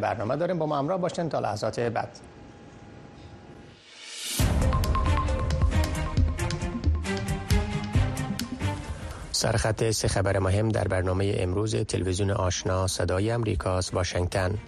برنامه 0.00 0.36
داریم 0.36 0.58
با 0.58 0.66
ما 0.66 0.78
همراه 0.78 0.98
باشین 1.00 1.28
تا 1.28 1.40
لحظات 1.40 1.80
بعد. 1.80 2.08
سرخط 9.32 9.90
سه 9.90 10.08
خبر 10.08 10.38
مهم 10.38 10.68
در 10.68 10.88
برنامه 10.88 11.34
امروز 11.38 11.76
تلویزیون 11.76 12.30
آشنا 12.30 12.86
صدای 12.86 13.30
امریکاست 13.30 13.94
واشنگتن. 13.94 14.58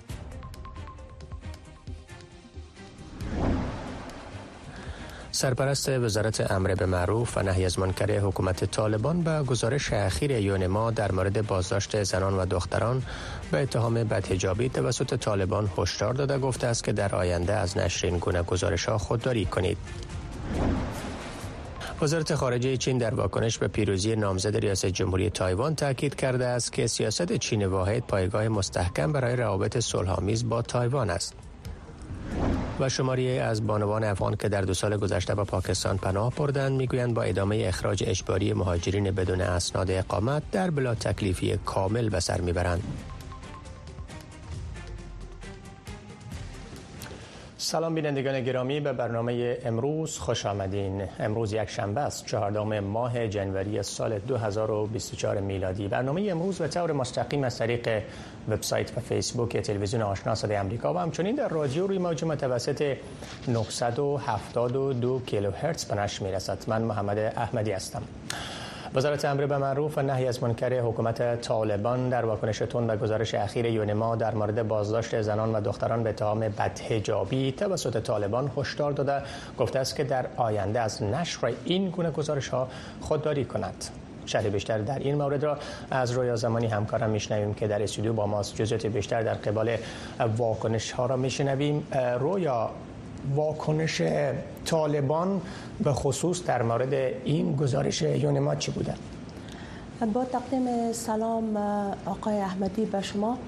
سرپرست 5.42 5.88
وزارت 5.88 6.50
امر 6.50 6.74
به 6.74 6.86
معروف 6.86 7.36
و 7.36 7.42
نهی 7.42 7.64
از 7.64 7.78
منکر 7.78 8.18
حکومت 8.18 8.64
طالبان 8.64 9.22
به 9.22 9.42
گزارش 9.42 9.92
اخیر 9.92 10.30
یونما 10.30 10.90
در 10.90 11.12
مورد 11.12 11.46
بازداشت 11.46 12.02
زنان 12.02 12.34
و 12.34 12.46
دختران 12.46 13.02
به 13.50 13.62
اتهام 13.62 13.94
بدهجابی 13.94 14.68
توسط 14.68 15.16
طالبان 15.16 15.70
هشدار 15.78 16.14
داده 16.14 16.38
گفته 16.38 16.66
است 16.66 16.84
که 16.84 16.92
در 16.92 17.14
آینده 17.14 17.52
از 17.52 17.78
نشر 17.78 18.06
این 18.06 18.18
گونه 18.18 18.42
گزارش 18.42 18.84
ها 18.84 18.98
خودداری 18.98 19.44
کنید. 19.44 19.78
وزارت 22.02 22.34
خارجه 22.34 22.76
چین 22.76 22.98
در 22.98 23.14
واکنش 23.14 23.58
به 23.58 23.68
پیروزی 23.68 24.16
نامزد 24.16 24.56
ریاست 24.56 24.86
جمهوری 24.86 25.30
تایوان 25.30 25.74
تاکید 25.74 26.14
کرده 26.14 26.46
است 26.46 26.72
که 26.72 26.86
سیاست 26.86 27.32
چین 27.32 27.66
واحد 27.66 28.02
پایگاه 28.06 28.48
مستحکم 28.48 29.12
برای 29.12 29.36
روابط 29.36 29.78
صلحآمیز 29.78 30.48
با 30.48 30.62
تایوان 30.62 31.10
است. 31.10 31.34
و 32.82 32.88
شماری 32.88 33.38
از 33.38 33.66
بانوان 33.66 34.04
افغان 34.04 34.36
که 34.36 34.48
در 34.48 34.62
دو 34.62 34.74
سال 34.74 34.96
گذشته 34.96 35.34
به 35.34 35.44
پاکستان 35.44 35.96
پناه 35.96 36.34
بردند 36.34 36.72
می‌گویند 36.72 37.14
با 37.14 37.22
ادامه 37.22 37.64
اخراج 37.68 38.04
اجباری 38.06 38.52
مهاجرین 38.52 39.10
بدون 39.10 39.40
اسناد 39.40 39.90
اقامت 39.90 40.42
در 40.52 40.70
بلا 40.70 40.94
تکلیفی 40.94 41.56
کامل 41.56 42.08
به 42.08 42.20
سر 42.20 42.40
می‌برند. 42.40 42.82
سلام 47.72 47.94
بینندگان 47.94 48.44
گرامی 48.44 48.80
به 48.80 48.92
برنامه 48.92 49.58
امروز 49.64 50.18
خوش 50.18 50.46
آمدین. 50.46 51.02
امروز 51.18 51.52
یک 51.52 51.68
شنبه 51.68 52.00
است 52.00 52.26
چهاردهم 52.26 52.80
ماه 52.80 53.28
جنوری 53.28 53.82
سال 53.82 54.18
2024 54.18 55.40
میلادی. 55.40 55.88
برنامه 55.88 56.28
امروز 56.30 56.58
به 56.58 56.68
طور 56.68 56.92
مستقیم 56.92 57.44
از 57.44 57.58
طریق 57.58 58.02
وبسایت 58.48 58.98
و 58.98 59.00
فیسبوک 59.00 59.56
تلویزیون 59.56 60.02
آشنا 60.02 60.34
صدای 60.34 60.56
آمریکا 60.56 60.94
و 60.94 60.98
همچنین 60.98 61.36
در 61.36 61.48
رادیو 61.48 61.86
روی 61.86 61.98
موج 61.98 62.24
متوسط 62.24 62.96
972 63.48 65.20
کیلوهرتز 65.26 65.84
به 65.84 65.94
نشر 65.94 66.24
می‌رسد. 66.24 66.58
من 66.66 66.82
محمد 66.82 67.18
احمدی 67.18 67.72
هستم. 67.72 68.02
وزارت 68.94 69.24
امر 69.24 69.46
به 69.46 69.58
معروف 69.58 69.98
و 69.98 70.02
نهی 70.02 70.26
از 70.26 70.42
منکر 70.42 70.80
حکومت 70.80 71.40
طالبان 71.40 72.08
در 72.08 72.24
واکنش 72.24 72.58
تند 72.58 72.86
به 72.86 72.96
گزارش 72.96 73.34
اخیر 73.34 73.66
یونما 73.66 74.16
در 74.16 74.34
مورد 74.34 74.68
بازداشت 74.68 75.22
زنان 75.22 75.52
و 75.52 75.60
دختران 75.60 76.02
به 76.02 76.10
اتهام 76.10 76.40
بدهجابی 76.40 77.52
توسط 77.52 78.02
طالبان 78.02 78.50
هشدار 78.56 78.92
داده 78.92 79.22
گفته 79.58 79.78
است 79.78 79.96
که 79.96 80.04
در 80.04 80.26
آینده 80.36 80.80
از 80.80 81.02
نشر 81.02 81.52
این 81.64 81.90
گونه 81.90 82.10
گزارش 82.10 82.48
ها 82.48 82.68
خودداری 83.00 83.44
کند. 83.44 83.84
شرح 84.26 84.48
بیشتر 84.48 84.78
در 84.78 84.98
این 84.98 85.14
مورد 85.14 85.44
را 85.44 85.58
از 85.90 86.10
رویا 86.10 86.36
زمانی 86.36 86.66
همکارم 86.66 87.10
میشنویم 87.10 87.54
که 87.54 87.66
در 87.66 87.82
استودیو 87.82 88.12
با 88.12 88.26
ماست 88.26 88.56
جزئیات 88.56 88.86
بیشتر 88.86 89.22
در 89.22 89.34
قبال 89.34 89.76
واکنش 90.36 90.92
ها 90.92 91.06
را 91.06 91.16
میشنویم. 91.16 91.86
رویا 92.20 92.70
واکنش 93.34 94.02
طالبان 94.64 95.40
به 95.84 95.92
خصوص 95.92 96.44
در 96.44 96.62
مورد 96.62 96.92
این 97.24 97.56
گزارش 97.56 98.02
یونما 98.02 98.54
چی 98.54 98.70
بوده؟ 98.70 98.94
با 100.12 100.24
تقدیم 100.24 100.92
سلام 100.92 101.56
آقای 102.06 102.40
احمدی 102.40 102.84
به 102.84 103.02
شما 103.02 103.38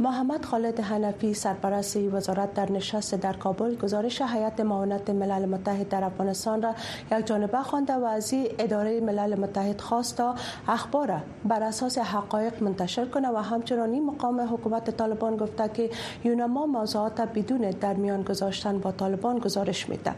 محمد 0.00 0.44
خالد 0.44 0.80
حنفی 0.80 1.34
سرپرست 1.34 1.96
وزارت 1.96 2.54
در 2.54 2.72
نشست 2.72 3.14
در 3.14 3.32
کابل 3.32 3.76
گزارش 3.76 4.22
هیئت 4.22 4.60
معاونت 4.60 5.10
ملل 5.10 5.46
متحد 5.46 5.88
در 5.88 6.04
افغانستان 6.04 6.62
را 6.62 6.74
یک 7.12 7.26
جانبه 7.26 7.62
خوانده 7.62 7.94
و 7.94 8.04
از 8.04 8.34
اداره 8.58 9.00
ملل 9.00 9.40
متحد 9.40 9.80
خواست 9.80 10.16
تا 10.16 10.34
اخبار 10.68 11.20
بر 11.44 11.62
اساس 11.62 11.98
حقایق 11.98 12.62
منتشر 12.62 13.04
کنه 13.04 13.28
و 13.28 13.36
همچنان 13.36 13.92
این 13.92 14.06
مقام 14.06 14.40
حکومت 14.40 14.90
طالبان 14.90 15.36
گفته 15.36 15.68
که 15.68 15.90
یونما 16.24 16.66
موضوعات 16.66 17.20
بدون 17.20 17.70
در 17.70 17.94
میان 17.94 18.22
گذاشتن 18.22 18.78
با 18.78 18.92
طالبان 18.92 19.38
گزارش 19.38 19.88
میده. 19.88 20.14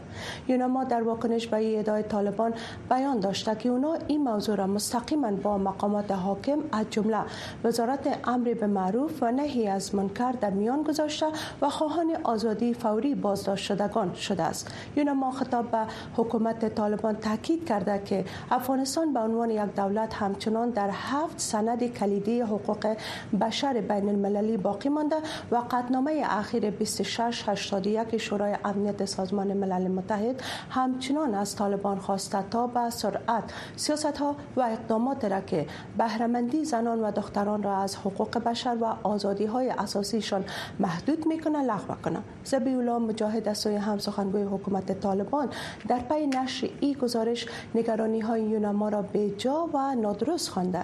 یونما 0.47 0.83
در 0.83 1.03
واکنش 1.03 1.47
به 1.47 1.79
ادعای 1.79 2.03
طالبان 2.03 2.53
بیان 2.89 3.19
داشته 3.19 3.55
که 3.55 3.69
اونا 3.69 3.97
این 4.07 4.23
موضوع 4.23 4.55
را 4.55 4.67
مستقیما 4.67 5.31
با 5.31 5.57
مقامات 5.57 6.11
حاکم 6.11 6.59
از 6.71 6.85
جمله 6.89 7.17
وزارت 7.63 8.19
امر 8.27 8.53
به 8.53 8.67
معروف 8.67 9.23
و 9.23 9.31
نهی 9.31 9.70
از 9.71 9.95
منکر 9.95 10.31
در 10.31 10.49
میان 10.49 10.83
گذاشته 10.83 11.25
و 11.61 11.69
خواهان 11.69 12.17
آزادی 12.23 12.73
فوری 12.73 13.15
بازداشت 13.15 13.65
شدگان 13.65 14.13
شده 14.13 14.43
است. 14.43 14.67
یونما 14.95 15.31
خطاب 15.31 15.71
به 15.71 15.77
حکومت 16.15 16.75
طالبان 16.75 17.15
تاکید 17.15 17.65
کرده 17.67 18.01
که 18.05 18.25
افغانستان 18.51 19.13
به 19.13 19.19
عنوان 19.19 19.49
یک 19.49 19.75
دولت 19.75 20.13
همچنان 20.13 20.69
در 20.69 20.89
هفت 20.93 21.39
سند 21.39 21.93
کلیدی 21.93 22.41
حقوق 22.41 22.95
بشر 23.41 23.73
بین 23.73 24.09
المللی 24.09 24.57
باقی 24.57 24.89
مانده 24.89 25.15
و 25.51 25.55
قطنامه 25.71 26.23
اخیر 26.25 26.69
2681 26.69 28.17
شورای 28.17 28.57
امنیت 28.65 29.05
سازمان 29.05 29.53
ملل 29.53 29.87
متحد 29.87 30.43
همچنان 30.69 31.35
از 31.35 31.55
طالبان 31.55 31.99
خواسته 31.99 32.43
تا 32.51 32.67
به 32.67 32.89
سرعت 32.89 33.43
سیاست 33.75 34.17
ها 34.17 34.35
و 34.55 34.61
اقدامات 34.61 35.25
را 35.25 35.41
که 35.41 35.67
بهرهمندی 35.97 36.65
زنان 36.65 36.99
و 37.01 37.11
دختران 37.11 37.63
را 37.63 37.77
از 37.77 37.95
حقوق 37.95 38.37
بشر 38.37 38.77
و 38.81 38.85
آزادی 39.03 39.45
های 39.45 39.60
اساسیشان 39.69 40.43
محدود 40.79 41.27
می‌کنه 41.27 41.63
لغو 41.63 41.93
کنه. 42.03 42.19
زبی 42.43 42.73
الله 42.73 42.97
مجاهد 42.97 43.47
از 43.47 43.57
سوی 43.57 43.75
هم 43.75 43.97
سخنگوی 43.97 44.43
حکومت 44.43 44.99
طالبان. 44.99 45.49
در 45.87 45.99
پی 45.99 46.27
نشر 46.27 46.69
ای 46.79 46.93
گزارش 46.95 47.45
نگرانی 47.75 48.19
های 48.19 48.41
یونما 48.41 48.89
را 48.89 49.01
به 49.01 49.29
جا 49.29 49.69
و 49.73 49.95
نادرست 49.95 50.49
خوانده. 50.49 50.83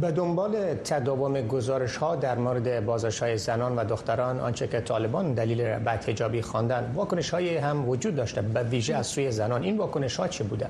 به 0.00 0.12
دنبال 0.12 0.74
تداوم 0.74 1.40
گزارش 1.40 1.96
ها 1.96 2.16
در 2.16 2.38
مورد 2.38 2.84
بازش 2.84 3.22
های 3.22 3.38
زنان 3.38 3.76
و 3.76 3.84
دختران 3.84 4.40
آنچه 4.40 4.68
که 4.68 4.80
طالبان 4.80 5.34
دلیل 5.34 5.78
بعد 5.78 6.04
حجابی 6.04 6.42
خواندن 6.42 6.92
واکنش 6.94 7.30
های 7.30 7.56
هم 7.56 7.88
وجود 7.88 8.16
داشته 8.16 8.42
به 8.42 8.62
ویژه 8.62 8.94
از 8.94 9.06
سوی 9.06 9.30
زنان. 9.30 9.62
این 9.62 9.78
واکنش 9.78 10.16
ها 10.16 10.28
چه 10.28 10.44
بوده؟ 10.44 10.66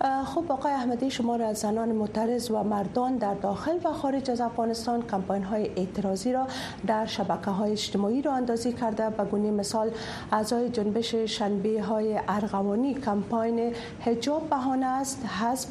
خب 0.00 0.52
آقای 0.52 0.72
احمدی 0.72 1.10
شما 1.10 1.36
را 1.36 1.46
از 1.48 1.58
زنان 1.58 1.92
معترض 1.92 2.50
و 2.50 2.62
مردان 2.62 3.16
در 3.16 3.34
داخل 3.34 3.78
و 3.84 3.92
خارج 3.92 4.30
از 4.30 4.40
افغانستان 4.40 5.02
کمپاین 5.02 5.42
های 5.42 5.70
اعتراضی 5.76 6.32
را 6.32 6.46
در 6.86 7.06
شبکه 7.06 7.50
های 7.50 7.72
اجتماعی 7.72 8.22
را 8.22 8.32
اندازی 8.32 8.72
کرده 8.72 9.10
به 9.10 9.24
گونه 9.24 9.50
مثال 9.50 9.90
اعضای 10.32 10.68
جنبش 10.68 11.14
شنبه 11.14 11.82
های 11.82 12.20
ارغوانی 12.28 12.94
کمپاین 12.94 13.74
حجاب 14.00 14.50
بهانه 14.50 14.86
است. 14.86 15.24
حسب 15.26 15.68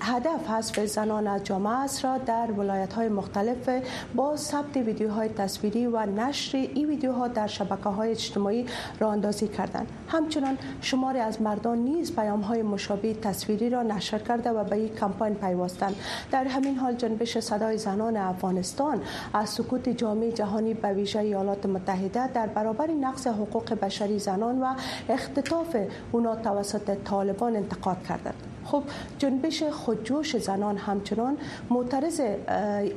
هدف 0.00 0.50
حذف 0.50 0.86
زنان 0.86 1.26
از 1.26 1.44
جامعه 1.44 1.72
است 1.72 2.04
را 2.04 2.18
در 2.18 2.52
ولایت 2.52 2.92
های 2.92 3.08
مختلف 3.08 3.68
با 4.14 4.36
ثبت 4.36 4.76
ویدیوهای 4.76 5.28
تصویری 5.28 5.86
و 5.86 6.06
نشر 6.06 6.58
این 6.58 6.88
ویدیوها 6.88 7.28
در 7.28 7.46
شبکه 7.46 7.88
های 7.88 8.10
اجتماعی 8.10 8.66
را 9.00 9.12
اندازی 9.12 9.48
کردند. 9.48 9.88
همچنان 10.08 10.58
شماری 10.80 11.18
از 11.18 11.42
مردان 11.42 11.78
نیز 11.78 12.16
پیام 12.16 12.40
های 12.40 12.62
مشابه 12.62 13.19
تصویری 13.20 13.70
را 13.70 13.82
نشر 13.82 14.18
کرده 14.18 14.50
و 14.50 14.64
به 14.64 14.76
این 14.76 14.94
کمپاین 14.94 15.34
پیوستند. 15.34 15.96
در 16.30 16.44
همین 16.44 16.76
حال 16.76 16.94
جنبش 16.94 17.38
صدای 17.38 17.78
زنان 17.78 18.16
افغانستان 18.16 19.02
از 19.34 19.48
سکوت 19.48 19.88
جامعه 19.88 20.32
جهانی 20.32 20.74
به 20.74 20.92
ویژه 20.92 21.18
ایالات 21.18 21.66
متحده 21.66 22.32
در 22.32 22.46
برابر 22.46 22.90
نقض 22.90 23.26
حقوق 23.26 23.74
بشری 23.74 24.18
زنان 24.18 24.62
و 24.62 24.74
اختطاف 25.08 25.76
اونا 26.12 26.36
توسط 26.36 26.96
طالبان 27.04 27.56
انتقاد 27.56 28.02
کردند. 28.08 28.49
خب 28.64 28.82
جنبش 29.18 29.62
خودجوش 29.62 30.36
زنان 30.36 30.76
همچنان 30.76 31.36
معترض 31.70 32.20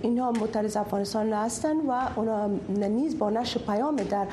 اینها 0.02 0.32
معترض 0.32 0.78
افغانستان 0.78 1.34
هستند 1.34 1.82
و 1.88 1.92
اونا 2.16 2.48
نیز 2.88 3.20
با 3.20 3.30
نشر 3.30 3.60
پیام 3.60 3.96
در 3.96 4.28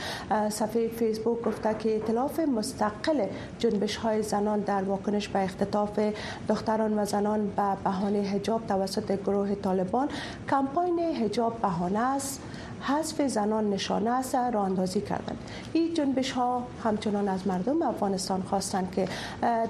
صفحه 0.49 0.89
فیسبوک 0.89 1.43
گفته 1.43 1.75
که 1.79 1.97
اطلاف 1.97 2.41
مستقل 2.41 3.27
جنبش 3.59 3.97
های 3.97 4.23
زنان 4.23 4.61
در 4.61 4.83
واکنش 4.83 5.29
به 5.29 5.45
اختطاف 5.45 6.01
دختران 6.49 6.99
و 6.99 7.05
زنان 7.05 7.47
به 7.47 7.77
بهانه 7.85 8.23
حجاب 8.23 8.67
توسط 8.67 9.23
گروه 9.23 9.55
طالبان. 9.55 10.09
کمپاین 10.51 10.99
حجاب 10.99 11.61
بهانه 11.63 11.99
است. 11.99 12.41
حذف 12.81 13.23
زنان 13.27 13.71
نشانه 13.71 14.11
است 14.11 14.35
را 14.35 14.65
اندازی 14.65 15.01
کردند 15.01 15.39
این 15.73 15.95
جنبش 15.95 16.33
ها 16.33 16.63
همچنان 16.85 17.29
از 17.29 17.47
مردم 17.47 17.83
افغانستان 17.83 18.43
خواستند 18.43 18.93
که 18.93 19.09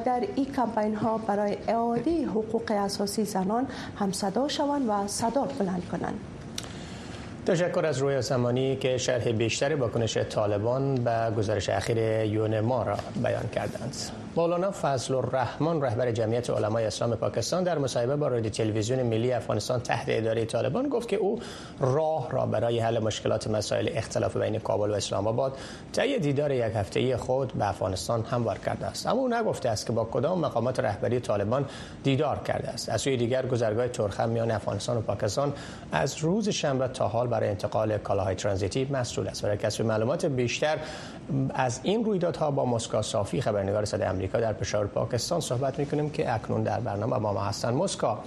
در 0.04 0.22
این 0.36 0.52
کمپین 0.52 0.94
ها 0.94 1.18
برای 1.18 1.56
اعاده 1.68 2.26
حقوق 2.26 2.70
اساسی 2.70 3.24
زنان 3.24 3.66
هم 3.98 4.12
صدا 4.12 4.48
شوند 4.48 4.88
و 4.88 5.06
صدا 5.06 5.44
بلند 5.58 5.82
کنند. 5.92 6.20
تشکر 7.46 7.86
از 7.86 7.98
روی 7.98 8.22
زمانی 8.22 8.76
که 8.76 8.98
شرح 8.98 9.32
بیشتر 9.32 9.74
واکنش 9.74 10.16
طالبان 10.16 10.94
به 10.94 11.32
گزارش 11.38 11.68
اخیر 11.68 11.98
یون 12.24 12.60
ما 12.60 12.82
را 12.82 12.96
بیان 13.22 13.48
کردند. 13.54 14.19
مولانا 14.36 14.70
فضل 14.70 15.14
الرحمن 15.14 15.80
رهبر 15.82 16.12
جمعیت 16.12 16.50
علمای 16.50 16.84
اسلام 16.84 17.14
پاکستان 17.14 17.64
در 17.64 17.78
مصاحبه 17.78 18.16
با 18.16 18.28
رادیو 18.28 18.50
تلویزیون 18.50 19.02
ملی 19.02 19.32
افغانستان 19.32 19.80
تحت 19.80 20.04
اداره 20.08 20.44
طالبان 20.44 20.88
گفت 20.88 21.08
که 21.08 21.16
او 21.16 21.40
راه 21.80 22.30
را 22.30 22.46
برای 22.46 22.78
حل 22.78 22.98
مشکلات 22.98 23.48
مسائل 23.48 23.88
اختلاف 23.92 24.36
بین 24.36 24.58
کابل 24.58 24.90
و 24.90 24.94
اسلام 24.94 25.26
آباد 25.26 25.56
طی 25.92 26.18
دیدار 26.18 26.52
یک 26.52 26.72
هفته‌ای 26.74 27.16
خود 27.16 27.52
به 27.52 27.68
افغانستان 27.68 28.22
هموار 28.22 28.58
کرده 28.58 28.86
است. 28.86 29.06
اما 29.06 29.20
او 29.20 29.28
نگفته 29.28 29.68
است 29.68 29.86
که 29.86 29.92
با 29.92 30.04
کدام 30.04 30.40
مقامات 30.40 30.80
رهبری 30.80 31.20
طالبان 31.20 31.64
دیدار 32.02 32.38
کرده 32.38 32.68
است. 32.68 32.88
از 32.88 33.00
سوی 33.00 33.16
دیگر 33.16 33.46
گذرگاه 33.46 33.88
ترخم 33.88 34.28
میان 34.28 34.50
افغانستان 34.50 34.96
و 34.96 35.00
پاکستان 35.00 35.52
از 35.92 36.18
روز 36.18 36.48
شنبه 36.48 36.88
تا 36.88 37.08
حال 37.08 37.26
برای 37.26 37.48
انتقال 37.48 37.98
کالاهای 37.98 38.34
ترانزیتی 38.34 38.88
مسئول 38.90 39.28
است 39.28 39.42
برای 39.42 39.56
کسب 39.56 39.84
معلومات 39.84 40.26
بیشتر 40.26 40.78
از 41.54 41.80
این 41.82 42.04
رویدادها 42.04 42.50
با 42.50 42.64
مسکا 42.64 43.02
صافی 43.02 43.40
خبرنگار 43.40 43.84
صدای 43.84 44.08
آمریکا 44.08 44.40
در 44.40 44.52
پشاور 44.52 44.86
پاکستان 44.86 45.40
صحبت 45.40 45.78
می‌کنیم 45.78 46.10
که 46.10 46.34
اکنون 46.34 46.62
در 46.62 46.80
برنامه 46.80 47.18
با 47.18 47.32
ما 47.32 47.40
هستن. 47.40 47.74
مسکا 47.74 48.18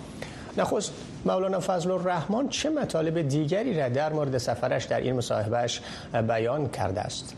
نخست 0.58 0.94
مولانا 1.26 1.60
فضل 1.60 1.92
الرحمن 1.92 2.50
چه 2.50 2.70
مطالب 2.70 3.22
دیگری 3.22 3.80
را 3.80 3.90
در 3.90 4.14
مورد 4.14 4.38
سفرش 4.38 4.86
در 4.86 5.02
این 5.02 5.16
مصاحبهش 5.16 5.82
بیان 6.28 6.70
کرده 6.70 7.02
است؟ 7.02 7.36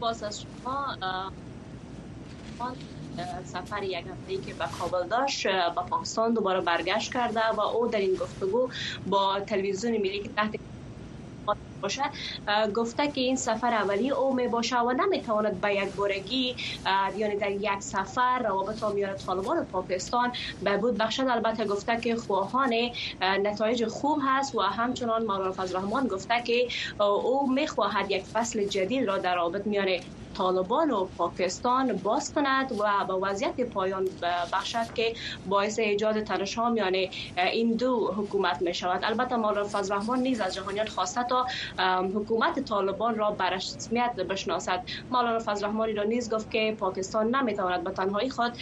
باز 0.00 0.22
از 0.22 0.42
شما 0.42 0.96
سفر 3.44 3.82
یک 3.82 3.96
هفته 3.96 4.46
که 4.46 4.54
به 4.54 4.64
کابل 4.78 5.08
داشت 5.08 5.46
به 5.46 5.82
پاکستان 5.90 6.34
دوباره 6.34 6.60
برگشت 6.60 7.12
کرده 7.12 7.40
و 7.56 7.60
او 7.60 7.86
در 7.86 7.98
این 7.98 8.14
گفتگو 8.14 8.68
با 9.06 9.40
تلویزیون 9.40 9.92
ملی 9.92 10.18
که 10.18 10.28
تحت 10.28 10.54
باشه 11.86 12.02
گفته 12.76 13.08
که 13.12 13.20
این 13.20 13.36
سفر 13.36 13.74
اولی 13.74 14.10
او 14.10 14.34
می 14.34 14.48
باشه 14.48 14.76
و 14.78 14.92
نمی‌تواند 14.92 15.60
به 15.60 15.74
یک 15.74 15.94
بارگی 15.94 16.56
یعنی 17.16 17.36
در 17.36 17.50
یک 17.50 17.80
سفر 17.80 18.38
روابط 18.38 18.84
میان 18.94 19.14
طالبان 19.16 19.58
و 19.58 19.64
پاکستان 19.64 20.32
به 20.62 20.76
بود 20.76 20.98
بخشد 20.98 21.26
البته 21.30 21.64
گفته 21.64 22.00
که 22.00 22.16
خواهان 22.16 22.74
نتایج 23.22 23.86
خوب 23.86 24.18
هست 24.26 24.54
و 24.54 24.60
همچنان 24.60 25.22
مولانا 25.24 25.52
فضل 25.52 25.76
الرحمن 25.76 26.08
گفته 26.08 26.42
که 26.46 26.68
او 27.00 27.52
می‌خواهد 27.52 28.10
یک 28.10 28.26
فصل 28.26 28.64
جدید 28.64 29.08
را 29.08 29.18
در 29.18 29.34
رابط 29.36 29.66
میان 29.66 29.88
طالبان 30.36 30.90
و 30.90 31.04
پاکستان 31.16 31.92
باز 32.02 32.32
کند 32.32 32.72
و 32.72 33.04
به 33.08 33.14
وضعیت 33.14 33.60
پایان 33.60 34.04
بخشد 34.52 34.92
که 34.94 35.12
باعث 35.44 35.78
ایجاد 35.78 36.20
تنشها 36.20 36.70
میان 36.70 36.94
این 37.36 37.76
دو 37.76 38.12
حکومت 38.16 38.62
می 38.62 38.74
شود 38.74 39.00
البته 39.04 39.36
مولانا 39.36 39.68
فضل 39.72 39.94
الرحمن 39.94 40.18
نیز 40.18 40.40
از 40.40 40.54
جهانیان 40.54 40.86
خواسته 40.86 41.24
تا 41.24 41.46
حکومت 42.14 42.60
طالبان 42.60 43.14
را 43.16 43.30
بر 43.30 43.50
رسمیت 43.50 44.14
بشناسد. 44.30 44.82
مولانا 45.10 45.38
فضل 45.38 45.64
الرحمن 45.66 45.96
را 45.96 46.02
نیز 46.02 46.34
گفت 46.34 46.50
که 46.50 46.76
پاکستان 46.80 47.36
نمی‌تواند 47.36 47.84
به 47.84 47.90
تنهایی 47.90 48.30
خود 48.30 48.52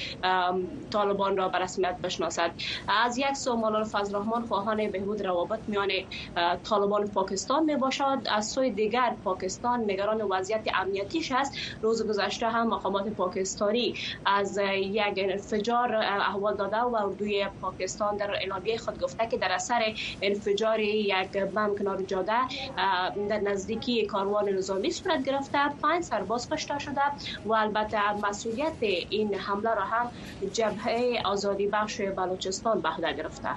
طالبان 0.92 1.36
را 1.36 1.48
بر 1.48 1.58
رسمیت 1.58 1.98
بشناسد. 2.02 2.54
از 2.88 3.18
یک 3.18 3.32
سو 3.32 3.56
مولانا 3.56 3.84
فضل 3.92 4.14
الرحمن 4.16 4.46
خواهان 4.46 4.90
بهبود 4.90 5.26
روابط 5.26 5.60
میان 5.66 5.88
طالبان 6.64 7.04
و 7.04 7.06
پاکستان 7.08 7.64
می 7.64 7.76
باشد 7.76 8.18
از 8.30 8.46
سوی 8.46 8.70
دیگر 8.70 9.16
پاکستان 9.24 9.80
نگران 9.90 10.22
وضعیت 10.22 10.64
امنیتیش 10.74 11.32
است. 11.32 11.52
روز 11.82 12.08
گذشته 12.08 12.46
هم 12.46 12.66
مقامات 12.66 13.08
پاکستانی 13.08 13.94
از 14.26 14.58
یک 14.78 15.14
انفجار 15.16 15.94
احوال 15.94 16.56
داده 16.56 16.76
و 16.76 16.96
اردوی 16.96 17.46
پاکستان 17.60 18.16
در 18.16 18.30
اعلامیه 18.30 18.78
خود 18.78 19.00
گفته 19.00 19.26
که 19.26 19.38
در 19.38 19.52
اثر 19.52 19.82
انفجار 20.22 20.80
یک 20.80 21.36
بم 21.36 21.74
کنار 21.78 22.02
جاده 22.02 22.32
در 23.28 23.40
نزدیکی 23.40 24.06
کاروان 24.06 24.48
نظامی 24.48 24.90
صورت 24.90 25.24
گرفته 25.24 25.58
پنج 25.82 26.04
سرباز 26.04 26.48
کشته 26.50 26.78
شده 26.78 27.00
و 27.44 27.52
البته 27.52 28.12
مسئولیت 28.28 28.82
این 28.82 29.34
حمله 29.34 29.74
را 29.74 29.84
هم 29.84 30.10
جبهه 30.52 31.22
آزادی 31.24 31.66
بخش 31.66 32.00
بلوچستان 32.00 32.80
به 32.80 32.88
عهده 32.88 33.12
گرفته 33.12 33.48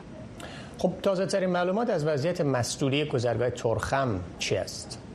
خب 0.78 0.94
تازه 1.04 1.26
ترین 1.26 1.50
معلومات 1.50 1.90
از 1.90 2.06
وضعیت 2.06 2.42
مسئولی 2.42 3.06
گذرگاه 3.06 3.50
ترخم 3.50 4.20
چی 4.40 4.56
است؟ 4.56 5.07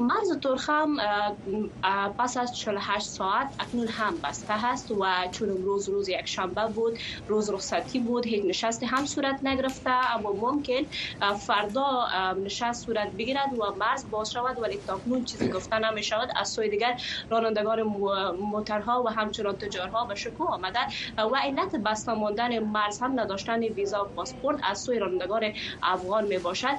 مرز 0.00 0.38
ترخم 0.42 0.96
پس 2.18 2.36
از 2.36 2.56
48 2.56 3.06
ساعت 3.06 3.54
اکنون 3.58 3.88
هم 3.88 4.20
بسته 4.20 4.54
هست 4.56 4.90
و 4.90 5.06
چون 5.34 5.48
روز 5.48 5.88
روز 5.88 6.08
یک 6.08 6.26
شنبه 6.26 6.66
بود 6.66 6.98
روز 7.26 7.50
رخصتی 7.50 8.00
بود 8.00 8.26
هیچ 8.26 8.44
نشستی 8.48 8.86
هم 8.86 9.04
صورت 9.04 9.40
نگرفته 9.42 9.90
اما 9.90 10.32
ممکن 10.32 10.80
فردا 11.46 12.06
نشست 12.44 12.84
صورت 12.84 13.12
بگیرد 13.18 13.52
و 13.58 13.76
مرز 13.76 14.10
باز 14.10 14.30
شود 14.30 14.58
ولی 14.62 14.78
تاکنون 14.86 15.24
چیزی 15.24 15.50
گفته 15.50 15.78
نمی 15.78 16.02
شود 16.02 16.28
از 16.36 16.48
سوی 16.48 16.68
دیگر 16.70 16.96
رانندگان 17.30 17.82
موترها 18.52 19.02
و 19.06 19.08
همچنان 19.10 19.56
تجارها 19.56 20.04
به 20.04 20.14
شکو 20.14 20.44
آمده 20.44 20.78
و 21.18 21.36
علت 21.44 21.76
بسته 21.86 22.12
ماندن 22.12 22.58
مرز 22.58 23.02
هم 23.02 23.20
نداشتن 23.20 23.60
ویزا 23.62 24.04
و 24.04 24.08
پاسپورت 24.16 24.60
از 24.64 24.80
سوی 24.80 24.98
رانندگان 24.98 25.52
افغان 25.82 26.24
می 26.26 26.38
باشد 26.38 26.76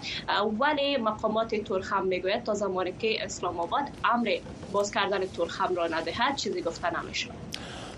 ولی 0.60 0.98
مقامات 0.98 1.56
ترخم 1.56 2.06
می‌گوید 2.06 2.44
تا 2.44 2.54
زمانی 2.54 2.94
که 2.94 3.11
اسلام 3.20 3.60
آباد 3.60 3.84
امر 4.14 4.38
باز 4.72 4.92
کردن 4.92 5.26
ترخم 5.26 5.76
را 5.76 5.88
ندهد 5.88 6.36
چیزی 6.36 6.62
گفته 6.62 7.00
نمیشه 7.00 7.30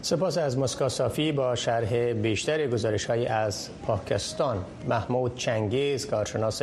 سپاس 0.01 0.37
از 0.37 0.57
مسکا 0.57 0.89
صافی 0.89 1.31
با 1.31 1.55
شرح 1.55 2.13
بیشتر 2.13 2.67
گزارش 2.67 3.05
های 3.05 3.27
از 3.27 3.69
پاکستان. 3.87 4.65
محمود 4.89 5.35
چنگیز 5.35 6.07
کارشناس 6.07 6.61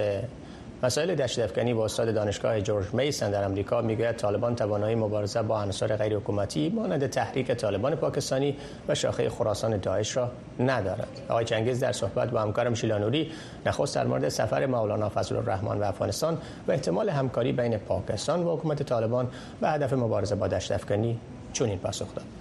مسائل 0.82 1.14
دشت 1.14 1.58
با 1.72 1.84
استاد 1.84 2.14
دانشگاه 2.14 2.60
جورج 2.60 2.94
میسن 2.94 3.30
در 3.30 3.44
امریکا 3.44 3.82
می‌گوید 3.82 4.16
طالبان 4.16 4.56
توانایی 4.56 4.94
مبارزه 4.94 5.42
با 5.42 5.62
عناصر 5.62 5.96
غیر 5.96 6.16
حکومتی 6.16 6.68
مانند 6.68 7.06
تحریک 7.06 7.52
طالبان 7.52 7.94
پاکستانی 7.94 8.56
و 8.88 8.94
شاخه 8.94 9.30
خراسان 9.30 9.76
داعش 9.76 10.16
را 10.16 10.30
ندارد. 10.60 11.22
آقای 11.28 11.44
چنگیز 11.44 11.80
در 11.80 11.92
صحبت 11.92 12.30
با 12.30 12.40
همکارم 12.40 12.74
شیلا 12.74 13.03
نوری 13.03 13.32
نخست 13.66 13.94
در 13.94 14.06
مورد 14.06 14.28
سفر 14.28 14.66
مولانا 14.66 15.08
فضل 15.08 15.36
الرحمن 15.36 15.78
و 15.78 15.84
افغانستان 15.84 16.38
و 16.68 16.72
احتمال 16.72 17.08
همکاری 17.08 17.52
بین 17.52 17.76
پاکستان 17.76 18.42
و 18.42 18.56
حکومت 18.56 18.82
طالبان 18.82 19.28
و 19.62 19.70
هدف 19.70 19.92
مبارزه 19.92 20.34
با 20.34 20.48
دهشت 20.48 20.72
افگنی 20.72 21.18
چنین 21.52 21.78
پاسخ 21.78 22.14
داد. 22.14 22.39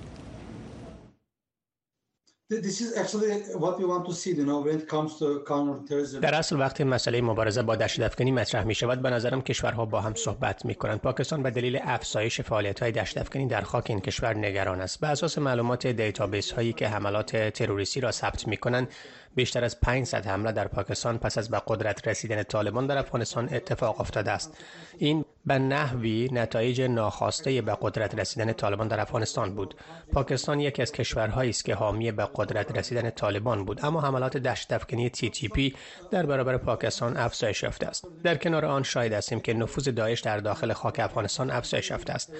در 6.22 6.36
اصل 6.36 6.60
وقتی 6.60 6.84
مسئله 6.84 7.22
مبارزه 7.22 7.62
با 7.62 7.76
دهشت 7.76 8.00
افگنی 8.00 8.32
مطرح 8.32 8.64
می 8.64 8.76
شود 8.76 9.02
به 9.02 9.10
نظرم 9.10 9.42
کشورها 9.42 9.86
با 9.86 10.02
هم 10.02 10.14
صحبت 10.16 10.66
می 10.66 10.76
کنند 10.76 11.00
پاکستان 11.00 11.44
به 11.44 11.52
دلیل 11.52 11.80
افزایش 11.82 12.42
فعالیت 12.42 12.80
های 12.80 12.92
دهشت 12.92 13.18
افگنی 13.18 13.48
در 13.48 13.62
خاک 13.62 13.86
این 13.90 14.00
کشور 14.00 14.38
نگران 14.38 14.82
است. 14.82 15.00
به 15.00 15.08
اساس 15.08 15.38
معلومات 15.38 15.88
database 15.88 16.52
هایی 16.52 16.74
که 16.74 16.88
حملات 16.88 17.36
تروریستی 17.50 18.02
را 18.02 18.12
ثبت 18.12 18.48
می 18.48 18.58
کنند 18.58 18.88
بیشتر 19.36 19.64
از 19.64 19.80
500 19.80 20.28
حمله 20.28 20.52
در 20.52 20.68
پاکستان 20.68 21.18
پس 21.18 21.38
از 21.38 21.50
به 21.50 21.62
قدرت 21.68 22.08
رسیدن 22.08 22.44
طالبان 22.44 22.88
در 22.88 22.98
افغانستان 22.98 23.50
اتفاق 23.54 24.02
افتاده 24.02 24.32
است. 24.32 24.58
این 24.98 25.26
به 25.50 25.60
نحوی 25.60 26.30
نتایج 26.32 26.82
ناخواسته 26.82 27.62
به 27.62 27.78
قدرت 27.82 28.20
رسیدن 28.20 28.54
طالبان 28.54 28.88
در 28.88 29.00
افغانستان 29.00 29.56
بود. 29.56 29.76
پاکستان 30.14 30.60
یکی 30.60 30.82
از 30.82 30.92
کشورهایی 30.92 31.50
است 31.50 31.66
که 31.66 31.76
حامی 31.76 32.12
به 32.12 32.28
قدرت 32.36 32.78
رسیدن 32.78 33.10
طالبان 33.10 33.66
بود 33.66 33.86
اما 33.86 34.02
حملات 34.02 34.38
دشت 34.38 34.74
افغانی 34.74 35.10
تی 35.10 35.30
تی 35.30 35.48
پی 35.48 35.76
در 36.12 36.26
برابر 36.26 36.58
پاکستان 36.58 37.18
افزایش 37.18 37.64
یافته 37.64 37.88
است. 37.88 38.08
در 38.24 38.36
کنار 38.36 38.66
آن 38.66 38.84
شاهد 38.84 39.14
هستیم 39.14 39.40
که 39.40 39.54
نفوذ 39.54 39.90
داعش 39.90 40.20
در 40.20 40.38
داخل 40.38 40.74
خاک 40.74 41.00
افغانستان 41.00 41.52
افزایش 41.52 41.90
یافته 41.90 42.14
است. 42.14 42.34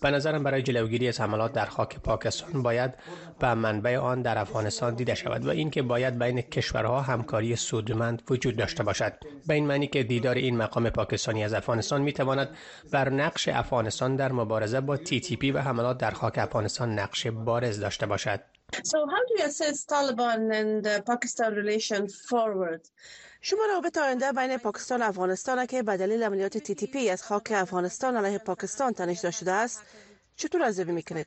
به 0.00 0.10
نظرم 0.10 0.42
برای 0.42 0.62
جلوگیری 0.62 1.08
از 1.08 1.20
حملات 1.20 1.52
در 1.52 1.66
خاک 1.66 1.98
پاکستان 1.98 2.62
باید 2.62 2.94
به 3.38 3.54
منبع 3.54 3.96
آن 3.96 4.22
در 4.22 4.38
افغانستان 4.38 4.94
دیده 4.94 5.14
شود 5.14 5.46
و 5.46 5.50
اینکه 5.50 5.82
باید 5.82 6.18
بین 6.18 6.40
کشورها 6.40 7.00
همکاری 7.00 7.56
سودمند 7.56 8.22
وجود 8.30 8.56
داشته 8.56 8.82
باشد. 8.82 9.12
به 9.46 9.54
این 9.54 9.66
معنی 9.66 9.86
که 9.86 10.02
دیدار 10.02 10.34
این 10.34 10.56
مقام 10.56 10.90
پاکستانی 10.90 11.44
از 11.44 11.54
افغانستان 11.54 12.02
می 12.02 12.12
تواند 12.12 12.53
بر 12.92 13.08
نقش 13.08 13.48
افغانستان 13.48 14.16
در 14.16 14.32
مبارزه 14.32 14.80
با 14.80 14.96
تی 14.96 15.20
تی 15.20 15.36
پی 15.36 15.50
و 15.50 15.58
حملات 15.58 15.98
در 15.98 16.10
خاک 16.10 16.38
افغانستان 16.38 16.98
نقش 16.98 17.26
بارز 17.26 17.80
داشته 17.80 18.06
باشد 18.06 18.40
So 18.74 18.98
how 19.12 19.22
do 19.28 19.34
you 19.38 19.44
assess 19.50 19.84
Taliban 19.84 20.50
and 20.60 20.84
Pakistan 21.06 21.54
relation 21.54 22.08
forward? 22.28 22.88
شما 23.40 23.60
رابط 23.74 23.98
آینده 23.98 24.32
بین 24.32 24.56
پاکستان 24.56 25.02
و 25.02 25.04
افغانستان 25.04 25.66
که 25.66 25.82
به 25.82 25.96
دلیل 25.96 26.22
عملیات 26.22 26.58
تی 26.58 26.74
تی 26.74 26.86
پی 26.86 27.10
از 27.10 27.22
خاک 27.22 27.52
افغانستان 27.54 28.16
علیه 28.16 28.38
پاکستان 28.38 28.92
تنش 28.92 29.20
داشته 29.20 29.50
است 29.50 29.82
چطور 30.36 30.62
ارزیابی 30.62 30.92
می‌کنید؟ 30.92 31.26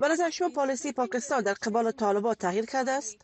به 0.00 0.08
نظر 0.08 0.30
شما 0.30 0.48
پالیسی 0.48 0.92
پاکستان 0.92 1.40
در 1.40 1.54
قبال 1.54 1.90
طالبان 1.90 2.34
تغییر 2.34 2.64
کرده 2.66 2.90
است؟ 2.90 3.16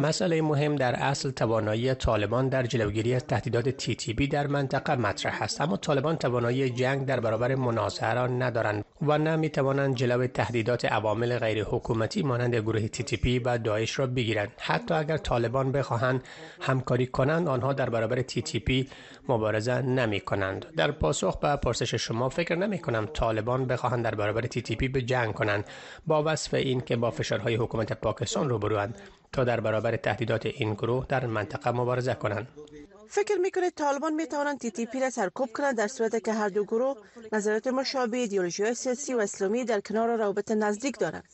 مسئله 0.00 0.42
مهم 0.42 0.76
در 0.76 0.94
اصل 0.94 1.30
توانایی 1.30 1.94
طالبان 1.94 2.48
در 2.48 2.66
جلوگیری 2.66 3.14
از 3.14 3.24
تهدیدات 3.24 3.68
تی 3.68 3.94
تی 3.94 4.12
بی 4.12 4.26
در 4.26 4.46
منطقه 4.46 4.96
مطرح 4.96 5.42
است. 5.42 5.60
اما 5.60 5.76
طالبان 5.76 6.16
توانایی 6.16 6.70
جنگ 6.70 7.06
در 7.06 7.20
برابر 7.20 7.54
مناظره 7.54 8.14
را 8.14 8.26
ندارند 8.26 8.84
و 9.02 9.18
نه 9.18 9.36
می 9.36 9.48
توانند 9.48 9.94
جلو 9.94 10.26
تهدیدات 10.26 10.84
عوامل 10.84 11.38
غیر 11.38 11.64
حکومتی 11.64 12.22
مانند 12.22 12.54
گروه 12.54 12.88
تی 12.88 13.02
تی 13.02 13.16
پی 13.16 13.38
و 13.38 13.58
داعش 13.58 13.98
را 13.98 14.06
بگیرند. 14.06 14.48
حتی 14.58 14.94
اگر 14.94 15.16
طالبان 15.16 15.72
بخواهند 15.72 16.22
همکاری 16.60 17.06
کنند 17.06 17.48
آنها 17.48 17.72
در 17.72 17.90
برابر 17.90 18.22
تی 18.22 18.42
تی 18.42 18.58
پی 18.58 18.88
مبارزه 19.32 19.82
نمی 19.82 20.20
کنند 20.20 20.66
در 20.76 20.90
پاسخ 20.90 21.38
به 21.38 21.56
پرسش 21.56 21.94
شما 21.94 22.28
فکر 22.28 22.54
نمی 22.54 22.78
کنم 22.78 23.06
طالبان 23.06 23.66
بخواهند 23.66 24.04
در 24.04 24.14
برابر 24.14 24.42
تی 24.42 24.62
تی 24.62 24.76
پی 24.76 24.88
به 24.88 25.02
جنگ 25.02 25.34
کنند. 25.34 25.64
با 26.06 26.22
وصف 26.26 26.54
این 26.54 26.80
که 26.80 26.96
با 26.96 27.10
فشارهای 27.10 27.54
حکومت 27.54 27.92
پاکستان 27.92 28.48
روبروند 28.48 28.98
تا 29.32 29.44
در 29.44 29.60
برابر 29.60 29.96
تهدیدات 29.96 30.46
این 30.46 30.74
گروه 30.74 31.06
در 31.08 31.26
منطقه 31.26 31.70
مبارزه 31.70 32.14
کنند. 32.14 32.48
فکر 33.08 33.36
می‌کنید 33.36 33.74
طالبان 33.74 34.14
می 34.14 34.26
توانند 34.26 34.58
تی 34.58 34.70
تی 34.70 34.86
پی 34.86 35.00
را 35.00 35.10
سرکوب 35.10 35.48
کنند 35.52 35.76
در 35.76 35.88
صورت 35.88 36.24
که 36.24 36.32
هر 36.32 36.48
دو 36.48 36.64
گروه 36.64 36.96
نظرات 37.32 37.66
مشابه 37.66 38.16
ایدئولوژی 38.16 38.74
سیاسی 38.74 39.14
و 39.14 39.18
اسلامی 39.18 39.64
در 39.64 39.80
کنار 39.80 40.16
روابط 40.16 40.50
نزدیک 40.50 40.98
دارند؟ 40.98 41.24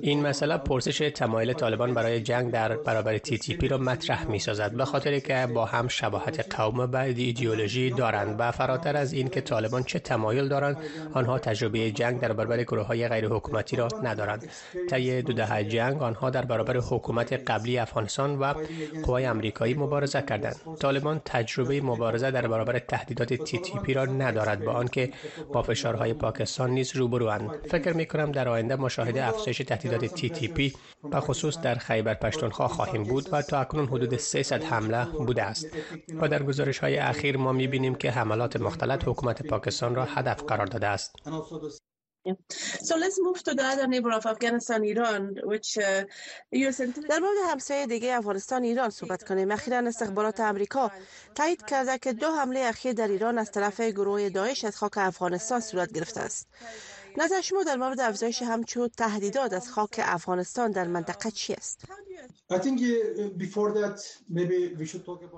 این 0.00 0.26
مسئله 0.26 0.56
پرسش 0.56 0.98
تمایل 1.14 1.52
طالبان 1.52 1.94
برای 1.94 2.20
جنگ 2.20 2.50
در 2.50 2.76
برابر 2.76 3.18
تی 3.18 3.38
تی 3.38 3.56
پی 3.56 3.68
را 3.68 3.78
مطرح 3.78 4.26
می 4.30 4.38
سازد 4.38 4.72
به 4.72 4.84
خاطر 4.84 5.18
که 5.18 5.48
با 5.54 5.64
هم 5.64 5.88
شباهت 5.88 6.56
قوم 6.56 6.80
و 6.80 6.96
ایدئولوژی 6.96 7.90
دارند 7.90 8.36
و 8.38 8.50
فراتر 8.52 8.96
از 8.96 9.12
این 9.12 9.28
که 9.28 9.40
طالبان 9.40 9.82
چه 9.82 9.98
تمایل 9.98 10.48
دارند 10.48 10.76
آنها 11.14 11.38
تجربه 11.38 11.90
جنگ 11.90 12.20
در 12.20 12.32
برابر 12.32 12.62
گروه 12.62 12.86
های 12.86 13.08
غیر 13.08 13.28
حکومتی 13.28 13.76
را 13.76 13.88
ندارند. 14.02 14.48
طی 14.90 15.22
دو 15.22 15.32
دهه 15.32 15.64
جنگ 15.64 16.02
آنها 16.02 16.30
در 16.30 16.44
برابر 16.44 16.76
حکومت 16.76 17.32
قبلی 17.32 17.78
افغانستان 17.78 18.38
و 18.38 18.54
قوای 19.04 19.26
آمریکایی 19.26 19.74
مبارزه 19.74 20.22
کردند. 20.22 20.56
طالبان 20.80 21.20
تجربه 21.24 21.80
مبارزه 21.80 22.30
در 22.30 22.46
برابر 22.46 22.78
تهدیدات 22.78 23.34
تی 23.34 23.58
تی 23.58 23.78
پی 23.78 23.94
را 23.94 24.04
ندارد 24.04 24.64
با 24.64 24.72
آنکه 24.72 25.10
با 25.52 25.62
فشارهای 25.62 26.14
پاکستان 26.14 26.70
نیز 26.70 26.96
روبروند. 26.96 27.50
فکر 27.70 27.92
می 27.92 28.06
کنم 28.06 28.32
در 28.32 28.48
آینده 28.48 28.76
مشاهده 28.76 29.24
افزایش 29.24 29.62
تی 29.88 30.48
پی 30.48 30.74
و 31.12 31.20
خصوص 31.20 31.58
در 31.58 31.74
خیبر 31.74 32.14
پشتونخوا 32.14 32.68
خواهیم 32.68 33.02
بود 33.02 33.28
و 33.32 33.42
تا 33.42 33.60
اکنون 33.60 33.86
حدود 33.86 34.16
300 34.16 34.62
حمله 34.62 35.04
بوده 35.04 35.42
است 35.42 35.66
و 36.20 36.28
در 36.28 36.42
گزارش 36.42 36.78
های 36.78 36.98
اخیر 36.98 37.36
ما 37.36 37.52
می 37.52 37.66
بینیم 37.66 37.94
که 37.94 38.10
حملات 38.10 38.56
مختلط 38.56 39.08
حکومت 39.08 39.46
پاکستان 39.46 39.94
را 39.94 40.04
هدف 40.04 40.42
قرار 40.42 40.66
داده 40.66 40.86
است 40.86 41.16
So 42.88 42.94
let's 42.96 43.18
move 43.18 43.42
to 43.42 43.52
the 43.54 43.64
other 43.72 43.86
neighbor 43.88 44.12
of 44.12 44.26
Afghanistan, 44.26 44.84
Iran, 44.84 45.22
which 45.44 45.78
در 47.10 47.18
مورد 47.18 47.36
همسایه 47.46 47.86
دیگه 47.86 48.14
افغانستان 48.14 48.62
ایران 48.62 48.90
صحبت 48.90 49.24
کنیم. 49.24 49.50
اخیرا 49.50 49.78
استخبارات 49.78 50.40
امریکا 50.40 50.90
تایید 51.34 51.64
کرده 51.66 51.98
که 51.98 52.12
دو 52.12 52.30
حمله 52.30 52.60
اخیر 52.60 52.92
در 52.92 53.08
ایران 53.08 53.38
از 53.38 53.50
طرف 53.50 53.80
گروه 53.80 54.28
داعش 54.28 54.64
از 54.64 54.76
خاک 54.76 54.98
افغانستان 54.98 55.60
صورت 55.60 55.92
گرفته 55.92 56.20
است. 56.20 56.48
نظر 57.18 57.40
شما 57.40 57.62
در 57.62 57.76
مورد 57.76 58.00
افزایش 58.00 58.42
همچون 58.42 58.88
تهدیدات 58.88 59.52
از 59.52 59.70
خاک 59.70 60.00
افغانستان 60.04 60.70
در 60.70 60.86
منطقه 60.86 61.30
چی 61.30 61.54
است؟ 61.54 61.84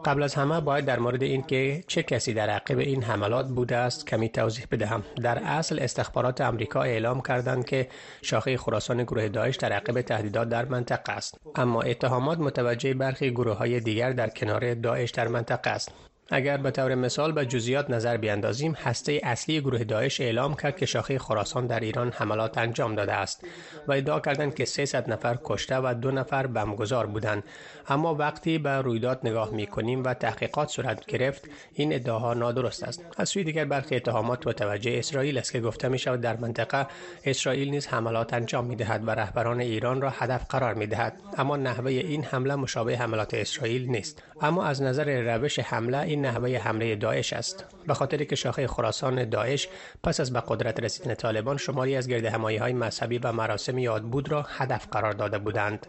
قبل 0.04 0.22
از 0.22 0.34
همه 0.34 0.60
باید 0.60 0.84
در 0.84 0.98
مورد 0.98 1.22
این 1.22 1.42
که 1.42 1.84
چه 1.86 2.02
کسی 2.02 2.34
در 2.34 2.50
عقب 2.50 2.78
این 2.78 3.02
حملات 3.02 3.48
بوده 3.48 3.76
است 3.76 4.06
کمی 4.06 4.28
توضیح 4.28 4.66
بدهم. 4.70 5.04
در 5.22 5.38
اصل 5.38 5.78
استخبارات 5.80 6.40
آمریکا 6.40 6.82
اعلام 6.82 7.22
کردند 7.22 7.64
که 7.64 7.88
شاخه 8.22 8.56
خراسان 8.56 9.02
گروه 9.02 9.28
داعش 9.28 9.56
در 9.56 9.72
عقب 9.72 10.00
تهدیدات 10.00 10.48
در 10.48 10.64
منطقه 10.64 11.12
است. 11.12 11.34
اما 11.54 11.82
اتهامات 11.82 12.38
متوجه 12.38 12.94
برخی 12.94 13.30
گروه 13.30 13.56
های 13.56 13.80
دیگر 13.80 14.12
در 14.12 14.28
کنار 14.28 14.74
داعش 14.74 15.10
در 15.10 15.28
منطقه 15.28 15.70
است. 15.70 15.92
اگر 16.30 16.56
به 16.56 16.70
طور 16.70 16.94
مثال 16.94 17.32
به 17.32 17.46
جزئیات 17.46 17.90
نظر 17.90 18.16
بیاندازیم 18.16 18.72
هسته 18.72 19.20
اصلی 19.22 19.60
گروه 19.60 19.84
داعش 19.84 20.20
اعلام 20.20 20.54
کرد 20.54 20.76
که 20.76 20.86
شاخه 20.86 21.18
خراسان 21.18 21.66
در 21.66 21.80
ایران 21.80 22.12
حملات 22.12 22.58
انجام 22.58 22.94
داده 22.94 23.12
است 23.12 23.44
و 23.88 23.92
ادعا 23.92 24.20
کردند 24.20 24.54
که 24.54 24.64
300 24.64 25.10
نفر 25.12 25.38
کشته 25.44 25.76
و 25.76 25.94
دو 25.94 26.10
نفر 26.10 26.46
بمگذار 26.46 27.06
بودند. 27.06 27.44
اما 27.88 28.14
وقتی 28.14 28.58
به 28.58 28.70
رویداد 28.70 29.20
نگاه 29.24 29.50
می 29.50 29.66
کنیم 29.66 30.04
و 30.04 30.14
تحقیقات 30.14 30.68
صورت 30.68 31.06
گرفت 31.06 31.48
این 31.74 31.94
ادعاها 31.94 32.34
نادرست 32.34 32.82
است. 32.82 33.04
از 33.16 33.28
سوی 33.28 33.44
دیگر 33.44 33.64
برخی 33.64 33.96
اتهامات 33.96 34.46
متوجه 34.46 34.98
اسرائیل 34.98 35.38
است 35.38 35.52
که 35.52 35.60
گفته 35.60 35.88
می 35.88 35.98
شود 35.98 36.20
در 36.20 36.36
منطقه 36.36 36.86
اسرائیل 37.24 37.70
نیز 37.70 37.86
حملات 37.86 38.34
انجام 38.34 38.64
می 38.64 38.76
دهد 38.76 39.08
و 39.08 39.10
رهبران 39.10 39.60
ایران 39.60 40.00
را 40.00 40.10
هدف 40.10 40.46
قرار 40.48 40.74
می 40.74 40.86
دهد 40.86 41.20
اما 41.38 41.56
نحوه 41.56 41.90
این 41.90 42.24
حمله 42.24 42.54
مشابه 42.54 42.96
حملات 42.98 43.34
اسرائیل 43.34 43.90
نیست. 43.90 44.22
اما 44.40 44.64
از 44.64 44.82
نظر 44.82 45.36
روش 45.36 45.58
حمله 45.58 46.13
این 46.14 46.26
نحوه 46.26 46.56
حمله 46.56 46.96
داعش 46.96 47.32
است. 47.32 47.64
به 47.86 47.94
خاطر 47.94 48.24
که 48.24 48.36
شاخه 48.36 48.66
خراسان 48.66 49.28
داعش 49.28 49.68
پس 50.02 50.20
از 50.20 50.32
به 50.32 50.42
قدرت 50.48 50.80
رسیدن 50.80 51.14
طالبان 51.14 51.56
شماری 51.56 51.96
از 51.96 52.08
گرد 52.08 52.24
همایی 52.24 52.56
های 52.56 52.72
مذهبی 52.72 53.18
و 53.18 53.32
مراسم 53.32 53.78
یاد 53.78 54.02
بود 54.02 54.28
را 54.28 54.42
هدف 54.42 54.86
قرار 54.90 55.12
داده 55.12 55.38
بودند. 55.38 55.86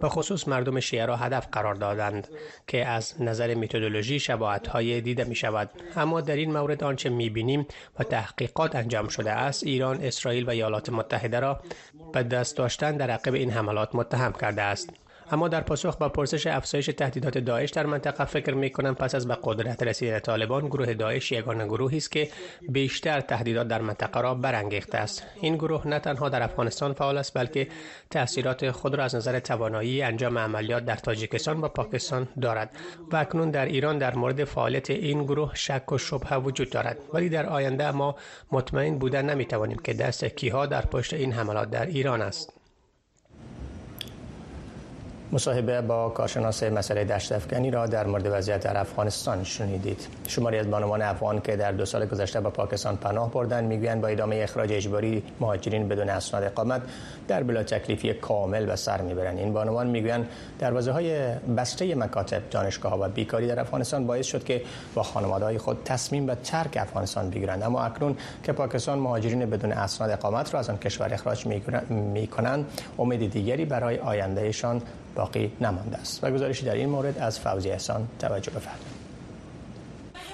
به 0.00 0.08
خصوص 0.08 0.48
مردم 0.48 0.80
شیعه 0.80 1.06
را 1.06 1.16
هدف 1.16 1.46
قرار 1.52 1.74
دادند 1.74 2.28
که 2.66 2.86
از 2.86 3.22
نظر 3.22 3.54
میتودولوژی 3.54 4.20
شباهت 4.20 4.66
های 4.66 5.00
دیده 5.00 5.24
می 5.24 5.34
شود 5.34 5.70
اما 5.96 6.20
در 6.20 6.36
این 6.36 6.52
مورد 6.52 6.84
آنچه 6.84 7.08
می 7.08 7.30
بینیم 7.30 7.66
و 7.98 8.04
تحقیقات 8.04 8.74
انجام 8.76 9.08
شده 9.08 9.30
است 9.30 9.64
ایران 9.64 10.00
اسرائیل 10.02 10.46
و 10.46 10.50
ایالات 10.50 10.90
متحده 10.90 11.40
را 11.40 11.60
به 12.12 12.22
دست 12.22 12.56
داشتن 12.56 12.96
در 12.96 13.10
عقب 13.10 13.34
این 13.34 13.50
حملات 13.50 13.94
متهم 13.94 14.32
کرده 14.32 14.62
است. 14.62 14.99
اما 15.32 15.48
در 15.48 15.60
پاسخ 15.60 15.96
با 15.96 16.08
پرسش 16.08 16.46
افزایش 16.46 16.86
تهدیدات 16.86 17.38
داعش 17.38 17.70
در 17.70 17.86
منطقه 17.86 18.24
فکر 18.24 18.54
می 18.54 18.70
کنم 18.70 18.94
پس 18.94 19.14
از 19.14 19.28
به 19.28 19.38
قدرت 19.42 19.82
رسیدن 19.82 20.18
طالبان 20.18 20.66
گروه 20.66 20.94
داعش 20.94 21.32
یگانه 21.32 21.66
گروهی 21.66 21.96
است 21.96 22.10
که 22.10 22.28
بیشتر 22.68 23.20
تهدیدات 23.20 23.68
در 23.68 23.80
منطقه 23.80 24.20
را 24.20 24.34
برانگیخته 24.34 24.98
است. 24.98 25.22
این 25.40 25.56
گروه 25.56 25.88
نه 25.88 25.98
تنها 25.98 26.28
در 26.28 26.42
افغانستان 26.42 26.92
فعال 26.92 27.18
است 27.18 27.34
بلکه 27.34 27.68
تاثیرات 28.10 28.70
خود 28.70 28.94
را 28.94 29.04
از 29.04 29.14
نظر 29.14 29.38
توانایی 29.38 30.02
انجام 30.02 30.38
عملیات 30.38 30.84
در 30.84 30.96
تاجیکستان 30.96 31.60
و 31.60 31.68
پاکستان 31.68 32.28
دارد 32.40 32.76
و 33.12 33.16
اکنون 33.16 33.50
در 33.50 33.66
ایران 33.66 33.98
در 33.98 34.14
مورد 34.14 34.44
فعالیت 34.44 34.90
این 34.90 35.24
گروه 35.24 35.54
شک 35.54 35.92
و 35.92 35.98
شبهه 35.98 36.34
وجود 36.36 36.70
دارد. 36.70 36.98
ولی 37.12 37.28
در 37.28 37.46
آینده 37.46 37.90
ما 37.90 38.16
مطمئن 38.52 38.98
بودن 38.98 39.30
نمی 39.30 39.44
توانیم 39.44 39.78
که 39.78 39.94
دست 39.94 40.24
کیها 40.24 40.66
در 40.66 40.86
پشت 40.86 41.14
این 41.14 41.32
حملات 41.32 41.70
در 41.70 41.86
ایران 41.86 42.22
است. 42.22 42.59
مصاحبه 45.32 45.80
با 45.80 46.08
کارشناس 46.08 46.62
مسئله 46.62 47.04
دشت 47.04 47.32
افغانی 47.32 47.70
را 47.70 47.86
در 47.86 48.06
مورد 48.06 48.26
وضعیت 48.26 48.60
در 48.64 48.78
افغانستان 48.78 49.44
شنیدید. 49.44 50.06
شماری 50.28 50.58
از 50.58 50.70
بانوان 50.70 51.02
افغان 51.02 51.40
که 51.40 51.56
در 51.56 51.72
دو 51.72 51.84
سال 51.84 52.06
گذشته 52.06 52.40
به 52.40 52.50
پاکستان 52.50 52.96
پناه 52.96 53.30
بردند 53.30 53.64
می‌گویند 53.64 54.00
با 54.00 54.08
ادامه 54.08 54.36
اخراج 54.36 54.72
اجباری 54.72 55.22
مهاجرین 55.40 55.88
بدون 55.88 56.08
اسناد 56.08 56.44
اقامت 56.44 56.82
در 57.28 57.42
بلا 57.42 57.62
تکلیفی 57.62 58.14
کامل 58.14 58.66
به 58.66 58.76
سر 58.76 59.00
می‌برند. 59.00 59.38
این 59.38 59.52
بانوان 59.52 59.86
می‌گویند 59.86 60.28
دروازه 60.58 60.92
های 60.92 61.34
بسته 61.56 61.94
مکاتب 61.94 62.42
دانشگاه 62.50 63.00
و 63.00 63.08
بیکاری 63.08 63.46
در 63.46 63.60
افغانستان 63.60 64.06
باعث 64.06 64.26
شد 64.26 64.44
که 64.44 64.62
با 64.94 65.02
خانواده 65.02 65.58
خود 65.58 65.78
تصمیم 65.84 66.26
به 66.26 66.34
ترک 66.34 66.76
افغانستان 66.76 67.30
بگیرند. 67.30 67.62
اما 67.62 67.82
اکنون 67.82 68.16
که 68.42 68.52
پاکستان 68.52 68.98
مهاجرین 68.98 69.50
بدون 69.50 69.72
اسناد 69.72 70.10
اقامت 70.10 70.54
را 70.54 70.60
از 70.60 70.70
آن 70.70 70.78
کشور 70.78 71.14
اخراج 71.14 71.46
می‌کنند 71.90 72.66
امید 72.98 73.32
دیگری 73.32 73.64
برای 73.64 73.98
آیندهشان 73.98 74.82
باقی 75.14 75.52
نمانده 75.60 75.96
است. 75.96 76.24
و 76.24 76.30
گزارشی 76.30 76.64
در 76.66 76.74
این 76.74 76.88
مورد 76.88 77.18
از 77.18 77.40
فوزی 77.40 77.70
احسان 77.70 78.08
توجه 78.18 78.50
بفرمایید. 78.50 78.99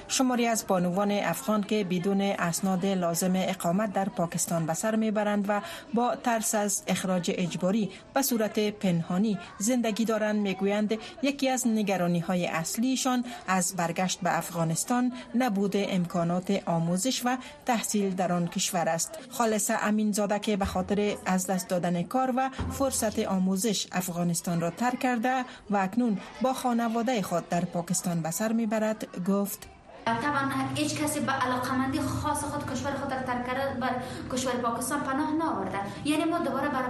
شماری 0.08 0.46
از 0.46 0.66
بانوان 0.66 1.10
افغان 1.10 1.62
که 1.62 1.84
بدون 1.84 2.20
اسناد 2.20 2.86
لازم 2.86 3.32
اقامت 3.36 3.92
در 3.92 4.08
پاکستان 4.08 4.66
به 4.66 4.74
سر 4.74 4.96
می‌برند 4.96 5.44
و 5.48 5.60
با 5.94 6.16
ترس 6.16 6.54
از 6.54 6.82
اخراج 6.86 7.30
اجباری 7.34 7.90
به 8.14 8.22
صورت 8.22 8.58
پنهانی 8.58 9.38
زندگی 9.58 10.04
دارند 10.04 10.36
می‌گویند 10.36 10.94
یکی 11.22 11.48
از 11.48 11.66
نگرانی 11.66 12.18
های 12.18 12.46
اصلیشان 12.46 13.24
از 13.48 13.74
برگشت 13.76 14.20
به 14.20 14.38
افغانستان 14.38 15.12
نبود 15.34 15.72
امکانات 15.76 16.62
آموزش 16.66 17.22
و 17.24 17.36
تحصیل 17.66 18.14
در 18.14 18.32
آن 18.32 18.48
کشور 18.48 18.88
است. 18.88 19.18
خالص 19.30 19.70
امین 19.82 20.12
زاده 20.12 20.38
که 20.38 20.56
به 20.56 20.64
خاطر 20.64 21.14
از 21.26 21.46
دست 21.46 21.68
دادن 21.68 22.02
کار 22.02 22.32
و 22.36 22.50
فرصت 22.72 23.18
آموزش 23.18 23.86
افغانستان 23.92 24.60
را 24.60 24.70
ترک 24.70 25.00
کرده 25.00 25.44
و 25.70 25.76
اکنون 25.76 26.18
با 26.42 26.52
خانواده 26.52 27.22
خود 27.22 27.48
در 27.48 27.64
پاکستان 27.64 28.20
به 28.22 28.30
سر 28.30 28.52
می‌برد 28.52 29.06
گفت 29.28 29.75
طبعا 30.06 30.50
هیچ 30.74 31.02
کسی 31.02 31.20
به 31.20 31.32
علاقمندی 31.32 32.00
خاص 32.00 32.44
خود 32.44 32.70
کشور 32.70 32.90
خود 32.90 33.12
را 33.12 33.22
ترک 33.22 33.46
کرده 33.46 33.80
بر 33.80 33.90
کشور 34.32 34.52
پاکستان 34.52 35.00
پناه 35.00 35.32
نآورده. 35.32 35.78
یعنی 36.04 36.24
ما 36.24 36.38
دوباره 36.38 36.68
بر 36.68 36.82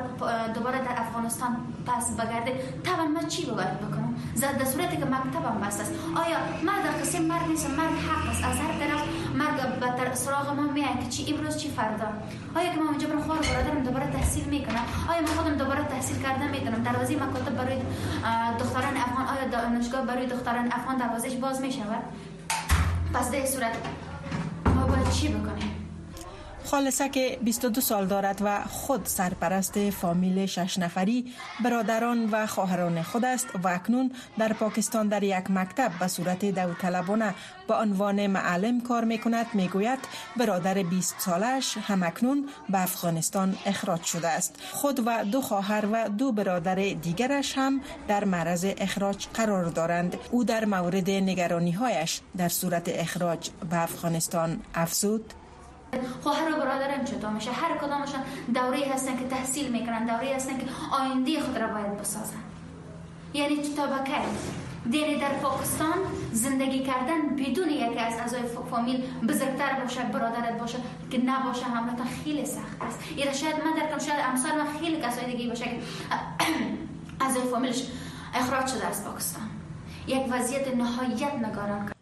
دوباره 0.55 0.79
در 0.79 1.01
افغانستان 1.01 1.57
پس 1.87 2.17
بگرده 2.17 2.81
طبعا 2.85 3.05
من 3.07 3.27
چی 3.27 3.47
باید 3.47 3.81
بکنم؟ 3.81 4.17
در 4.59 4.65
صورتی 4.65 4.97
که 4.97 5.05
مکتبم 5.05 5.61
بس 5.67 5.81
است. 5.81 5.93
آیا 6.17 6.37
ما 6.67 6.73
در 6.85 7.01
قصه 7.03 7.21
مرگ 7.21 7.49
نیست؟ 7.49 7.71
مرگ 7.71 7.97
حق 8.09 8.31
است. 8.31 8.45
از 8.45 8.57
هر 8.57 8.73
طرف 8.81 9.03
مرگ 9.35 10.09
به 10.09 10.15
سراغ 10.15 10.51
ما 10.55 10.63
میاد 10.63 11.01
که 11.01 11.09
چی؟ 11.09 11.35
امروز 11.35 11.57
چی 11.57 11.69
فردا؟ 11.69 12.07
آیا 12.55 12.73
که 12.73 12.81
ما 12.81 12.89
اونجا 12.89 13.09
برم 13.09 13.23
خوار 13.23 13.39
برادرم 13.39 13.83
دوباره 13.83 14.11
تحصیل 14.11 14.45
می‌کنم؟ 14.45 14.85
آیا 15.11 15.21
ما 15.21 15.27
خودم 15.27 15.55
دوباره 15.55 15.85
تحصیل 15.85 16.23
کردن 16.23 16.51
می‌تونم 16.51 16.83
دروازه 16.83 17.15
مکاتب 17.15 17.57
برای 17.57 17.79
دختران 18.59 18.97
افغان. 18.97 19.27
آیا 19.27 19.49
دانشگاه 19.49 20.03
برای 20.07 20.27
دختران 20.27 20.67
افغان 20.73 20.97
دروازهش 20.97 21.35
باز 21.35 21.61
می‌شود؟ 21.61 22.03
پس 23.15 23.31
در 23.31 23.47
صورت. 23.47 23.77
ما 24.75 24.87
باید 24.87 25.11
چی 25.11 25.29
بکنیم؟ 25.29 25.76
خالصه 26.67 27.09
که 27.09 27.39
22 27.43 27.81
سال 27.81 28.07
دارد 28.07 28.41
و 28.45 28.65
خود 28.65 29.07
سرپرست 29.07 29.91
فامیل 29.91 30.47
شش 30.47 30.79
نفری 30.79 31.33
برادران 31.65 32.31
و 32.31 32.47
خواهران 32.47 33.03
خود 33.03 33.25
است 33.25 33.47
و 33.63 33.69
اکنون 33.69 34.13
در 34.39 34.53
پاکستان 34.53 35.09
در 35.09 35.23
یک 35.23 35.51
مکتب 35.51 35.93
به 36.01 36.09
صورت 36.09 36.51
داوطلبانه 36.51 37.35
به 37.69 37.75
عنوان 37.75 38.27
معلم 38.27 38.81
کار 38.81 39.05
می 39.05 39.19
کند 39.19 39.47
می 39.55 39.69
گوید 39.69 39.99
برادر 40.37 40.83
20 40.83 41.15
سالش 41.19 41.77
هم 41.79 42.03
اکنون 42.03 42.49
به 42.69 42.83
افغانستان 42.83 43.57
اخراج 43.67 44.03
شده 44.03 44.29
است. 44.29 44.55
خود 44.73 45.03
و 45.07 45.25
دو 45.25 45.41
خواهر 45.41 45.85
و 45.93 46.09
دو 46.09 46.33
برادر 46.33 46.75
دیگرش 46.75 47.59
هم 47.59 47.81
در 48.09 48.25
معرض 48.25 48.67
اخراج 48.79 49.27
قرار 49.35 49.65
دارند. 49.65 50.17
او 50.31 50.45
در 50.45 50.65
مورد 50.65 51.11
نگرانی 51.11 51.73
هایش 51.73 52.21
در 52.37 52.49
صورت 52.49 52.89
اخراج 52.89 53.51
به 53.71 53.83
افغانستان 53.83 54.61
افزود. 54.75 55.35
خواهر 56.23 56.53
و 56.53 56.57
برادرم 56.57 57.05
چطور 57.05 57.31
میشه. 57.31 57.51
هر 57.51 57.79
کدامشان 57.79 58.21
دوره 58.55 58.93
هستن 58.95 59.17
که 59.17 59.29
تحصیل 59.29 59.73
می‌کنن 59.73 60.07
دوره 60.07 60.35
هستن 60.37 60.59
که 60.59 60.67
آینده 60.93 61.41
خود 61.41 61.59
را 61.59 61.67
باید 61.67 61.99
بسازن. 61.99 62.43
یعنی 63.35 63.57
تا 63.77 63.87
دیری 64.91 65.17
در 65.17 65.29
پاکستان 65.29 65.95
زندگی 66.33 66.83
کردن 66.83 67.37
بدون 67.37 67.71
یکی 67.71 67.99
از 67.99 68.19
اعضای 68.21 68.43
فامیل 68.71 69.03
بزرگتر 69.29 69.81
باشه 69.83 70.03
برادرت 70.03 70.59
باشه 70.59 70.79
که 71.11 71.19
نباشه 71.19 71.65
همراهتا 71.65 72.05
خیلی 72.25 72.47
سخت 72.47 72.83
است. 72.83 72.99
اینا 73.17 73.33
شاید 73.33 73.57
من 73.65 73.75
در 73.75 73.99
شاید 73.99 74.21
امثال 74.29 74.53
من 74.53 74.79
خیلی 74.81 75.01
کسای 75.01 75.37
دیگه 75.37 75.49
باشه 75.49 75.65
که 75.65 75.81
اعضای 77.25 77.43
فامیلش 77.43 77.87
اخراج 78.35 78.67
شده 78.67 78.87
از 78.87 79.05
پاکستان. 79.05 79.51
یک 80.07 80.23
وضعیت 80.31 80.77
نهایت 80.77 81.35
نگاران 81.35 81.96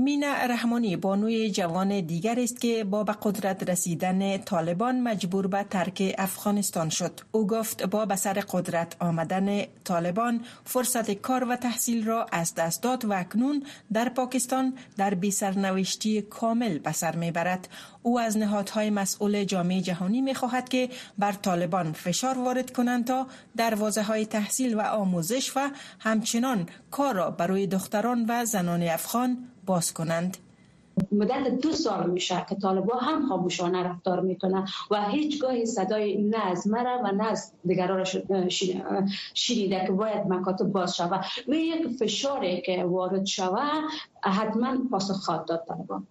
مینا 0.00 0.34
رحمانی 0.34 0.96
بانوی 0.96 1.50
جوان 1.50 2.00
دیگر 2.00 2.40
است 2.40 2.60
که 2.60 2.84
با 2.84 3.04
به 3.04 3.12
قدرت 3.22 3.70
رسیدن 3.70 4.38
طالبان 4.38 5.00
مجبور 5.00 5.46
به 5.46 5.62
ترک 5.70 6.14
افغانستان 6.18 6.88
شد. 6.88 7.20
او 7.32 7.46
گفت 7.46 7.86
با 7.86 8.06
به 8.06 8.16
سر 8.16 8.32
قدرت 8.32 8.96
آمدن 9.00 9.62
طالبان 9.84 10.40
فرصت 10.64 11.10
کار 11.10 11.44
و 11.48 11.56
تحصیل 11.56 12.04
را 12.04 12.26
از 12.32 12.54
دست 12.54 12.82
داد 12.82 13.04
و 13.04 13.12
اکنون 13.12 13.62
در 13.92 14.08
پاکستان 14.08 14.74
در 14.96 15.14
بی 15.14 15.30
سرنوشتی 15.30 16.22
کامل 16.22 16.78
به 16.78 16.92
سر 16.92 17.16
می‌برد. 17.16 17.68
او 18.02 18.20
از 18.20 18.38
نهادهای 18.38 18.90
مسئول 18.90 19.44
جامعه 19.44 19.80
جهانی 19.80 20.20
می 20.20 20.34
خواهد 20.34 20.68
که 20.68 20.88
بر 21.18 21.32
طالبان 21.32 21.92
فشار 21.92 22.38
وارد 22.38 22.72
کنند 22.72 23.04
تا 23.06 23.26
دروازه 23.56 24.02
های 24.02 24.26
تحصیل 24.26 24.74
و 24.74 24.80
آموزش 24.80 25.52
و 25.56 25.70
همچنان 25.98 26.68
کار 26.90 27.14
را 27.14 27.30
برای 27.30 27.66
دختران 27.66 28.26
و 28.28 28.44
زنان 28.44 28.82
افغان 28.82 29.38
باز 29.68 29.92
کنند. 29.92 30.36
مدت 31.12 31.48
دو 31.62 31.72
سال 31.72 32.10
میشه 32.10 32.46
که 32.48 32.54
طالبا 32.54 32.96
هم 32.96 33.28
خاموشانه 33.28 33.82
رفتار 33.82 34.20
می‌کنن 34.20 34.68
و 34.90 35.04
هیچگاه 35.04 35.64
صدای 35.64 36.22
نه 36.22 36.46
از 36.46 36.68
مرا 36.68 37.00
و 37.04 37.12
نه 37.12 37.24
از 37.24 37.52
دیگران 37.66 38.04
شنیده 39.34 39.84
که 39.86 39.92
باید 39.92 40.26
مکاتب 40.26 40.64
باز 40.64 40.96
شود. 40.96 41.24
و 41.48 41.54
یک 41.54 41.86
فشاری 42.00 42.60
که 42.60 42.84
وارد 42.84 43.24
شود 43.26 43.84
حتما 44.22 44.76
پاسخ 44.90 45.14
خواهد 45.14 45.44
داد 45.44 45.64
طالبان 45.68 46.06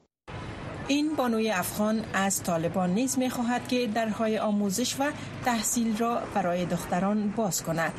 این 0.88 1.16
بانوی 1.16 1.52
افغان 1.52 2.04
از 2.14 2.44
طالبان 2.44 2.90
نیز 2.90 3.20
می 3.20 3.30
خواهد 3.30 3.68
که 3.68 3.88
درهای 3.88 4.38
آموزش 4.40 4.96
و 5.00 5.12
تحصیل 5.46 5.98
را 5.98 6.22
برای 6.36 6.66
دختران 6.66 7.34
باز 7.38 7.64
کند. 7.64 7.94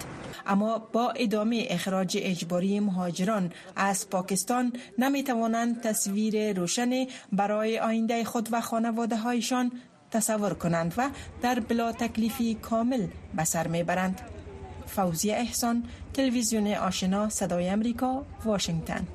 اما 0.49 0.79
با 0.79 1.11
ادامه 1.11 1.67
اخراج 1.71 2.19
اجباری 2.21 2.81
مهاجران 2.81 3.53
از 3.77 4.11
پاکستان 4.11 4.73
نمی 4.99 5.25
توانند 5.25 5.81
تصویر 5.81 6.53
روشن 6.53 7.07
برای 7.33 7.79
آینده 7.79 8.25
خود 8.25 8.49
و 8.53 8.61
خانواده 8.61 9.17
هایشان 9.17 9.73
تصور 10.11 10.55
کنند 10.55 10.95
و 10.97 11.11
در 11.43 11.61
بلا 11.61 11.93
تکلیفی 11.93 12.55
کامل 12.55 13.07
به 13.37 13.45
سر 13.45 13.69
می 13.69 13.83
برند. 13.83 14.21
فوزی 14.87 15.31
احسان 15.31 15.85
تلویزیون 16.15 16.67
آشنا 16.75 17.29
صدای 17.29 17.69
امریکا 17.69 18.25
واشنگتن 18.45 19.07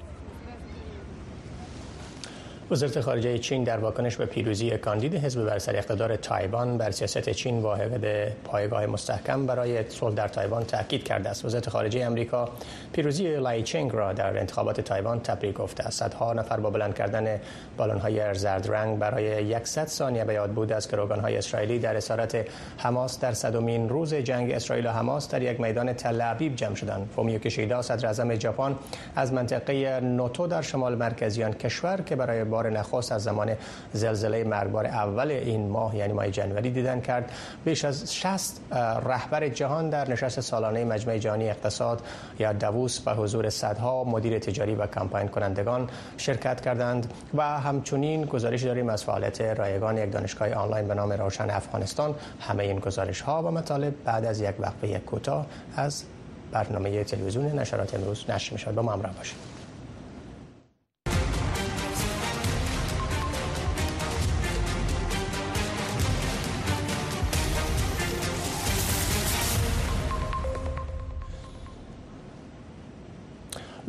وزارت 2.73 3.01
خارجه 3.01 3.37
چین 3.37 3.63
در 3.63 3.77
واکنش 3.77 4.15
به 4.15 4.25
پیروزی 4.25 4.77
کاندید 4.77 5.15
حزب 5.15 5.45
بر 5.45 5.59
سر 5.59 5.75
اقتدار 5.75 6.15
تایوان 6.15 6.77
بر 6.77 6.91
سیاست 6.91 7.29
چین 7.29 7.59
واحد 7.59 8.33
پایگاه 8.43 8.85
مستحکم 8.85 9.45
برای 9.45 9.89
صلح 9.89 10.15
در 10.15 10.27
تایوان 10.27 10.63
تاکید 10.63 11.03
کرده 11.03 11.29
است. 11.29 11.45
وزارت 11.45 11.69
خارجه 11.69 12.05
امریکا 12.05 12.49
پیروزی 12.93 13.35
لای 13.35 13.63
چینگ 13.63 13.91
را 13.93 14.13
در 14.13 14.39
انتخابات 14.39 14.81
تایوان 14.81 15.19
تبریک 15.19 15.55
گفته 15.55 15.83
است. 15.83 15.99
صدها 15.99 16.33
نفر 16.33 16.59
با 16.59 16.69
بلند 16.69 16.95
کردن 16.95 17.39
بالون‌های 17.77 18.33
زرد 18.33 18.71
رنگ 18.71 18.99
برای 18.99 19.55
100 19.63 19.87
ثانیه 19.87 20.23
به 20.23 20.33
یاد 20.33 20.51
بود 20.51 20.71
از 20.71 20.87
که 20.87 20.97
های 20.97 21.37
اسرائیلی 21.37 21.79
در 21.79 21.97
اسارت 21.97 22.45
حماس 22.77 23.19
در 23.19 23.33
صدومین 23.33 23.89
روز 23.89 24.13
جنگ 24.13 24.51
اسرائیل 24.51 24.85
و 24.85 24.91
حماس 24.91 25.29
در 25.29 25.41
یک 25.41 25.59
میدان 25.59 25.93
تل 25.93 26.21
ابیب 26.21 26.55
جمع 26.55 26.75
شدند. 26.75 27.09
فومیو 27.15 27.39
کشیدا 27.39 27.81
صدراعظم 27.81 28.39
ژاپن 28.39 28.75
از 29.15 29.33
منطقه 29.33 29.99
نوتو 29.99 30.47
در 30.47 30.61
شمال 30.61 30.95
مرکزی 30.95 31.43
آن 31.43 31.53
کشور 31.53 32.01
که 32.01 32.15
برای 32.15 32.43
بار 32.43 32.62
نخست 32.69 33.11
از 33.11 33.23
زمان 33.23 33.55
زلزله 33.93 34.43
مرگبار 34.43 34.85
اول 34.85 35.31
این 35.31 35.69
ماه 35.69 35.95
یعنی 35.95 36.13
ماه 36.13 36.29
جنوری 36.29 36.71
دیدن 36.71 37.01
کرد. 37.01 37.31
بیش 37.65 37.85
از 37.85 38.15
60 38.15 38.59
رهبر 39.05 39.47
جهان 39.47 39.89
در 39.89 40.11
نشست 40.11 40.39
سالانه 40.39 40.85
مجمع 40.85 41.17
جهانی 41.17 41.49
اقتصاد 41.49 42.01
یا 42.39 42.53
دووس 42.53 42.99
به 42.99 43.11
حضور 43.11 43.49
صدها 43.49 44.03
مدیر 44.03 44.39
تجاری 44.39 44.75
و 44.75 44.87
کمپاین 44.87 45.27
کنندگان 45.27 45.89
شرکت 46.17 46.61
کردند 46.61 47.13
و 47.33 47.59
همچنین 47.59 48.25
گزارش 48.25 48.63
داریم 48.63 48.89
از 48.89 49.03
فعالیت 49.03 49.41
رایگان 49.41 49.97
یک 49.97 50.11
دانشگاه 50.11 50.53
آنلاین 50.53 50.87
به 50.87 50.93
نام 50.93 51.11
روشن 51.11 51.49
افغانستان. 51.49 52.15
همه 52.39 52.63
این 52.63 52.79
گزارش 52.79 53.21
ها 53.21 53.43
و 53.43 53.51
مطالب 53.51 53.93
بعد 54.03 54.25
از 54.25 54.41
یک 54.41 54.55
وقفه 54.59 54.99
کوتاه 54.99 55.45
از 55.75 56.03
برنامه 56.51 57.03
تلویزیون 57.03 57.59
نشرات 57.59 57.95
امروز 57.95 58.25
نشر 58.29 58.53
می 58.53 58.59
شود 58.59 58.75
با 58.75 58.81
ما 58.81 58.91
همراه 58.91 59.13
باشید. 59.13 59.52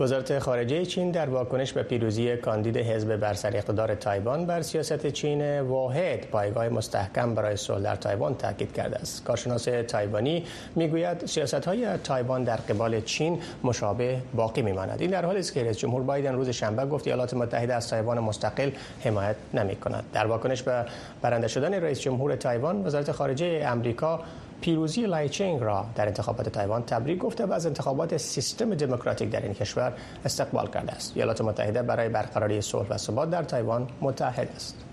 وزارت 0.04 0.38
خارجه 0.38 0.84
چین 0.84 1.10
در 1.10 1.28
واکنش 1.28 1.72
به 1.72 1.82
پیروزی 1.82 2.36
کاندید 2.36 2.76
حزب 2.76 3.16
بر 3.16 3.34
سر 3.34 3.56
اقتدار 3.56 3.94
تایوان 3.94 4.46
بر 4.46 4.62
سیاست 4.62 5.06
چین 5.06 5.60
واحد 5.60 6.26
پایگاه 6.26 6.68
مستحکم 6.68 7.34
برای 7.34 7.56
صلح 7.56 7.82
در 7.82 7.96
تایوان 7.96 8.34
تاکید 8.34 8.72
کرده 8.72 8.96
است. 8.96 9.24
کارشناس 9.24 9.68
تایوانی 9.88 10.44
می‌گوید 10.74 11.26
سیاست 11.26 11.64
های 11.64 11.98
تایوان 11.98 12.44
در 12.44 12.56
قبال 12.56 13.00
چین 13.00 13.40
مشابه 13.62 14.20
باقی 14.34 14.62
میماند. 14.62 15.00
این 15.00 15.10
در 15.10 15.24
حالی 15.24 15.38
است 15.38 15.52
که 15.54 15.64
رئیس 15.64 15.78
جمهور 15.78 16.02
بایدن 16.02 16.34
روز 16.34 16.48
شنبه 16.48 16.86
گفت 16.86 17.06
ایالات 17.06 17.34
متحده 17.34 17.74
از 17.74 17.88
تایوان 17.88 18.18
مستقل 18.18 18.70
حمایت 19.04 19.36
نمی 19.54 19.76
کند 19.76 20.04
در 20.12 20.26
واکنش 20.26 20.62
به 20.62 20.84
برنده 21.22 21.48
شدن 21.48 21.74
رئیس 21.74 22.00
جمهور 22.00 22.36
تایوان 22.36 22.86
وزارت 22.86 23.12
خارجه 23.12 23.64
امریکا 23.66 24.20
پیروزی 24.64 25.02
لایچینگ 25.02 25.62
را 25.62 25.86
در 25.94 26.06
انتخابات 26.06 26.48
تایوان 26.48 26.82
تبریک 26.82 27.18
گفته 27.18 27.46
و 27.46 27.52
از 27.52 27.66
انتخابات 27.66 28.16
سیستم 28.16 28.74
دموکراتیک 28.74 29.30
در 29.30 29.42
این 29.42 29.54
کشور 29.54 29.92
استقبال 30.24 30.66
کرده 30.66 30.92
است. 30.92 31.12
ایالات 31.16 31.40
متحده 31.40 31.82
برای 31.82 32.08
برقراری 32.08 32.60
صلح 32.60 32.88
و 32.88 32.98
ثبات 32.98 33.30
در 33.30 33.42
تایوان 33.42 33.88
متحد 34.00 34.48
است. 34.56 34.84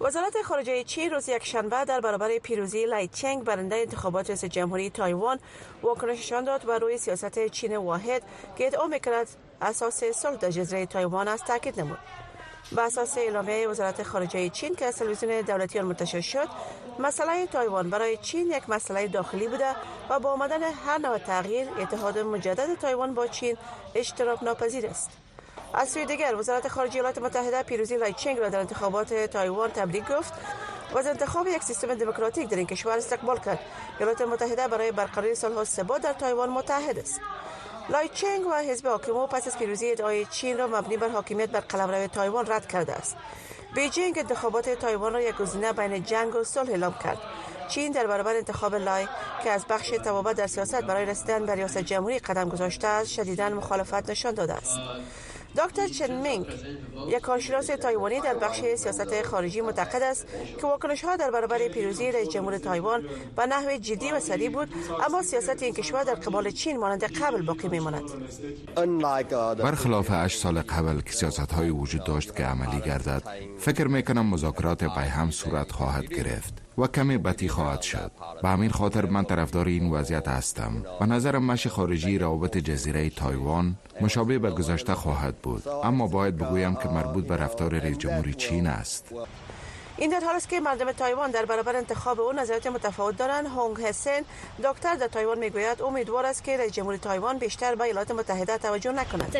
وزارت 0.00 0.42
خارجه 0.44 0.84
چین 0.84 1.10
روز 1.10 1.28
یک 1.28 1.44
شنبه 1.44 1.84
در 1.84 2.00
برابر 2.00 2.38
پیروزی 2.38 2.86
لای 2.86 3.08
چنگ 3.08 3.44
برنده 3.44 3.76
انتخابات 3.76 4.30
رئیس 4.30 4.44
جمهوری 4.44 4.90
تایوان 4.90 5.38
واکنش 5.82 6.19
نشان 6.19 6.44
داد 6.44 6.68
و 6.68 6.78
روی 6.78 6.98
سیاست 6.98 7.48
چین 7.48 7.76
واحد 7.76 8.22
که 8.56 8.66
ادعا 8.66 8.86
می‌کند 8.86 9.26
اساس 9.62 10.04
صلح 10.04 10.36
در 10.36 10.50
جزیره 10.50 10.86
تایوان 10.86 11.28
است 11.28 11.44
تاکید 11.44 11.80
نمود 11.80 11.98
به 12.72 12.82
اساس 12.82 13.18
اعلامیه 13.18 13.68
وزارت 13.68 14.02
خارجه 14.02 14.48
چین 14.48 14.74
که 14.74 14.86
از 14.86 14.96
تلویزیون 14.96 15.40
دولتی 15.40 15.78
آن 15.78 15.84
منتشر 15.84 16.20
شد 16.20 16.48
مسئله 16.98 17.46
تایوان 17.46 17.90
برای 17.90 18.16
چین 18.16 18.50
یک 18.50 18.70
مسئله 18.70 19.08
داخلی 19.08 19.48
بوده 19.48 19.70
و 20.10 20.18
با 20.18 20.32
آمدن 20.32 20.62
هر 20.62 20.98
نوع 20.98 21.18
تغییر 21.18 21.68
اتحاد 21.78 22.18
مجدد 22.18 22.74
تایوان 22.74 23.14
با 23.14 23.26
چین 23.26 23.56
اجتناب 23.94 24.42
ناپذیر 24.42 24.86
است. 24.86 25.10
از 25.74 25.88
سوی 25.88 26.04
دیگر 26.04 26.34
وزارت 26.36 26.68
خارجه 26.68 26.94
ایالات 26.94 27.18
متحده 27.18 27.62
پیروزی 27.62 27.96
لای 27.96 28.12
چنگ 28.12 28.38
را 28.38 28.48
در 28.48 28.60
انتخابات 28.60 29.14
تایوان 29.14 29.70
تبریک 29.70 30.04
گفت 30.12 30.32
و 30.92 30.98
از 30.98 31.06
انتخاب 31.06 31.46
یک 31.46 31.62
سیستم 31.62 31.94
دموکراتیک 31.94 32.48
در 32.48 32.56
این 32.56 32.66
کشور 32.66 32.92
استقبال 32.92 33.38
کرد. 33.38 33.58
ایالات 33.98 34.22
متحده 34.22 34.68
برای 34.68 34.92
برقراری 34.92 35.34
صلح 35.34 35.64
ثبات 35.64 36.02
در 36.02 36.12
تایوان 36.12 36.50
متحد 36.50 36.98
است. 36.98 37.20
لای 37.88 38.08
چنگ 38.08 38.46
و 38.46 38.54
حزب 38.54 38.86
حاکم 38.86 39.18
او 39.18 39.26
پس 39.26 39.46
از 39.46 39.58
پیروزی 39.58 39.90
ادعای 39.90 40.26
چین 40.26 40.58
را 40.58 40.66
مبنی 40.66 40.96
بر 40.96 41.08
حاکمیت 41.08 41.50
بر 41.50 41.60
قلمرو 41.60 42.06
تایوان 42.06 42.46
رد 42.46 42.68
کرده 42.68 42.92
است. 42.92 43.16
بیجینگ 43.74 44.18
انتخابات 44.18 44.68
تایوان 44.70 45.12
را 45.12 45.20
یک 45.20 45.36
گزینه 45.36 45.72
بین 45.72 46.02
جنگ 46.02 46.36
و 46.36 46.44
صلح 46.44 46.70
اعلام 46.70 46.94
کرد. 47.04 47.18
چین 47.68 47.92
در 47.92 48.06
برابر 48.06 48.36
انتخاب 48.36 48.74
لای 48.74 49.06
که 49.44 49.50
از 49.50 49.64
بخش 49.68 49.88
توابع 49.88 50.32
در 50.32 50.46
سیاست 50.46 50.82
برای 50.82 51.06
رسیدن 51.06 51.46
به 51.46 51.54
ریاست 51.54 51.78
جمهوری 51.78 52.18
قدم 52.18 52.48
گذاشته 52.48 52.86
است 52.86 53.10
شدیدا 53.10 53.48
مخالفت 53.48 54.10
نشان 54.10 54.34
داده 54.34 54.54
است. 54.54 54.78
دکتر 55.58 55.88
چن 55.88 56.12
مینگ 56.22 56.46
یک 57.08 57.18
کارشناس 57.18 57.66
تایوانی 57.66 58.20
در 58.20 58.34
بخش 58.34 58.60
سیاست 58.60 59.22
خارجی 59.22 59.60
معتقد 59.60 60.02
است 60.02 60.26
که 60.60 60.66
واکنش 60.66 61.04
ها 61.04 61.16
در 61.16 61.30
برابر 61.30 61.68
پیروزی 61.68 62.12
رئیس 62.12 62.28
جمهور 62.28 62.58
تایوان 62.58 63.02
به 63.36 63.46
نحو 63.46 63.76
جدی 63.76 64.10
و 64.12 64.20
سریع 64.20 64.50
بود 64.50 64.68
اما 65.06 65.22
سیاست 65.22 65.62
این 65.62 65.74
کشور 65.74 66.04
در 66.04 66.14
قبال 66.14 66.50
چین 66.50 66.76
مانند 66.76 67.04
قبل 67.04 67.42
باقی 67.42 67.68
میماند. 67.68 68.10
برخلاف 69.58 70.10
8 70.10 70.38
سال 70.38 70.60
قبل 70.60 71.00
که 71.00 71.12
سیاست 71.12 71.52
های 71.52 71.70
وجود 71.70 72.04
داشت 72.04 72.36
که 72.36 72.44
عملی 72.44 72.80
گردد 72.80 73.22
فکر 73.58 73.86
می‌کنم 73.86 74.26
مذاکرات 74.26 74.84
باهم 74.84 75.30
صورت 75.30 75.72
خواهد 75.72 76.08
گرفت. 76.08 76.63
و 76.78 76.86
کمی 76.86 77.18
بطی 77.18 77.48
خواهد 77.48 77.82
شد. 77.82 78.10
به 78.42 78.48
همین 78.48 78.70
خاطر 78.70 79.06
من 79.06 79.24
طرفدار 79.24 79.66
این 79.66 79.90
وضعیت 79.90 80.28
هستم. 80.28 80.72
و 81.00 81.06
نظرم 81.06 81.44
مشی 81.44 81.66
خارجی 81.66 82.18
روابط 82.18 82.56
جزیره 82.56 83.10
تایوان 83.10 83.76
مشابه 84.00 84.38
به 84.38 84.50
گذشته 84.50 84.94
خواهد 84.94 85.36
بود. 85.36 85.68
اما 85.68 86.06
باید 86.06 86.36
بگویم 86.36 86.74
که 86.74 86.88
مربوط 86.88 87.26
به 87.26 87.36
رفتار 87.36 87.78
رئیس 87.78 87.98
جمهوری 87.98 88.34
چین 88.34 88.66
است. 88.66 89.14
این 89.96 90.10
در 90.10 90.20
حالی 90.20 90.34
است 90.34 90.48
که 90.48 90.60
مردم 90.60 90.92
تایوان 90.92 91.30
در 91.30 91.44
برابر 91.44 91.76
انتخاب 91.76 92.20
او 92.20 92.32
نظریات 92.32 92.66
متفاوت 92.66 93.16
دارند. 93.16 93.46
هونگ 93.46 93.80
هسن 93.80 94.20
دکتر 94.64 94.94
در 94.94 95.08
تایوان 95.08 95.38
می‌گوید 95.38 95.82
امیدوار 95.82 96.26
است 96.26 96.44
که 96.44 96.56
رئیس 96.56 96.72
جمهوری 96.72 96.98
تایوان 96.98 97.38
بیشتر 97.38 97.74
به 97.74 97.84
ایالات 97.84 98.10
متحده 98.10 98.58
توجه 98.58 98.92
نکند. 98.92 99.36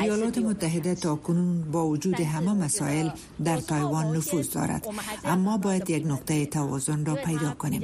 ایالات 0.00 0.38
متحده 0.38 0.94
تا 0.94 1.16
کنون 1.16 1.70
با 1.72 1.86
وجود 1.86 2.20
همه 2.20 2.52
مسائل 2.52 3.08
در 3.44 3.56
تایوان 3.56 4.16
نفوذ 4.16 4.50
دارد. 4.50 4.86
اما 5.24 5.58
باید 5.58 5.90
یک 5.90 6.06
نقطه 6.06 6.46
توازن 6.46 7.04
را 7.04 7.14
پیدا 7.14 7.50
کنیم. 7.50 7.82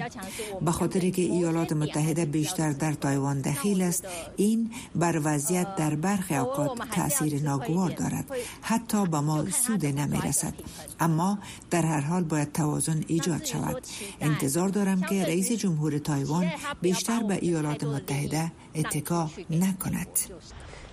به 0.60 0.70
خاطر 0.70 1.10
که 1.10 1.22
ایالات 1.22 1.72
متحده 1.72 2.24
بیشتر 2.24 2.72
در 2.72 2.92
تایوان 2.92 3.40
دخیل 3.40 3.82
است. 3.82 4.04
این 4.36 4.70
بر 4.94 5.20
وضعیت 5.24 5.76
در 5.76 5.94
برخی 5.94 6.36
اوقات 6.36 6.78
تاثیر 6.94 7.42
ناگوار 7.42 7.90
دارد. 7.90 8.30
حتی 8.62 9.06
به 9.06 9.20
ما 9.20 9.50
سود 9.50 9.86
نمی 9.86 10.20
رسد 10.24 10.54
اما 11.00 11.38
در 11.70 11.82
هر 11.86 12.00
حال 12.00 12.24
باید 12.24 12.52
توازن 12.52 13.04
ایجاد 13.06 13.44
شود. 13.44 13.86
انتظار 14.20 14.68
دارم 14.68 15.00
که 15.00 15.24
رئیس 15.24 15.52
جمهور 15.52 15.98
تایوان 15.98 16.46
بیشتر 16.82 17.22
به 17.22 17.38
ایالات 17.42 17.84
متحده 17.84 18.52
اتکا 18.74 19.30
نکند. 19.50 20.18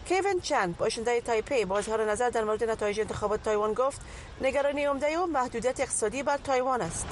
کیون 0.07 0.39
چن 0.41 0.75
باشنده 0.77 1.21
تایپی 1.21 1.65
با 1.65 1.77
اظهار 1.77 2.11
نظر 2.11 2.29
در 2.29 2.43
مورد 2.43 2.63
نتایج 2.63 2.99
انتخابات 2.99 3.43
تایوان 3.43 3.73
گفت 3.73 4.01
نگرانی 4.41 4.83
عمده 4.83 5.19
و 5.19 5.25
محدودیت 5.25 5.79
اقتصادی 5.79 6.23
بر 6.23 6.37
تایوان 6.37 6.81
است. 6.81 7.07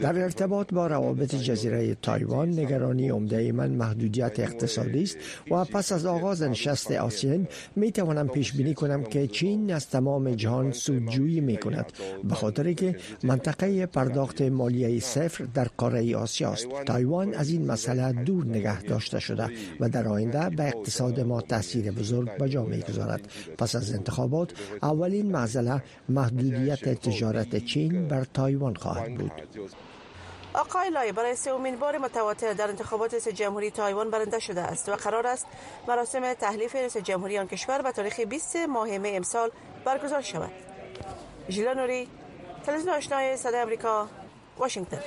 در 0.00 0.18
ارتباط 0.18 0.74
با 0.74 0.86
روابط 0.86 1.34
جزیره 1.34 1.94
تایوان 1.94 2.48
نگرانی 2.48 3.08
عمده 3.08 3.52
من 3.52 3.70
محدودیت 3.70 4.40
اقتصادی 4.40 5.02
است 5.02 5.16
و 5.50 5.64
پس 5.64 5.92
از 5.92 6.06
آغاز 6.06 6.42
نشست 6.42 6.92
آسیان 6.92 7.48
می 7.76 7.92
توانم 7.92 8.28
پیش 8.28 8.52
بینی 8.52 8.74
کنم 8.74 9.04
که 9.04 9.26
چین 9.26 9.72
از 9.72 9.88
تمام 9.88 10.34
جهان 10.34 10.72
سودجویی 10.72 11.40
می 11.40 11.56
کند 11.56 11.92
به 12.24 12.34
خاطر 12.34 12.72
که 12.72 12.96
منطقه 13.22 13.86
پرداخت 13.86 14.42
مالیه 14.42 15.00
صفر 15.00 15.44
در 15.44 15.68
قاره 15.76 16.16
آسیا 16.16 16.50
است. 16.50 16.68
تایوان 16.86 17.34
از 17.34 17.50
این 17.50 17.66
مسئله 17.66 18.12
دور 18.12 18.44
نگه 18.44 18.82
داشته 18.82 19.20
شده 19.20 19.48
و 19.80 19.88
در 19.88 20.08
آینده 20.08 20.48
به 20.56 20.64
اقتصاد 20.64 21.20
ما 21.20 21.40
تاثیر 21.50 21.90
بزرگ 21.90 22.28
به 22.38 22.48
جا 22.48 22.62
می‌گذارد 22.62 23.22
پس 23.58 23.72
از 23.80 23.94
انتخابات 23.98 24.50
اولین 24.82 25.26
معضله 25.32 25.82
محدودیت 26.08 26.84
تجارت 27.06 27.52
چین 27.70 28.08
بر 28.08 28.24
تایوان 28.24 28.74
خواهد 28.74 29.14
بود. 29.18 29.32
آقای 30.54 30.90
لای 30.90 31.12
برای 31.12 31.36
سومین 31.36 31.76
بار 31.76 31.98
متواتر 31.98 32.52
در 32.52 32.68
انتخابات 32.68 33.12
رئیس 33.14 33.28
جمهوری 33.28 33.70
تایوان 33.70 34.10
برنده 34.10 34.38
شده 34.38 34.60
است 34.60 34.88
و 34.88 34.92
قرار 34.92 35.26
است 35.26 35.46
مراسم 35.88 36.34
تحلیف 36.34 36.74
رئیس 36.74 36.96
جمهوری 36.96 37.38
آن 37.38 37.46
کشور 37.46 37.82
به 37.82 37.92
تاریخ 37.92 38.20
20 38.20 38.56
ماه 38.56 38.98
می 38.98 39.08
امسال 39.08 39.50
برگزار 39.84 40.22
شود. 40.22 40.50
ژیلا 41.48 41.72
نوری 41.72 42.08
تلویزیون 42.66 42.94
آشنای 42.94 43.36
صدای 43.36 43.62
آمریکا 43.62 44.08
واشنگتن. 44.58 45.00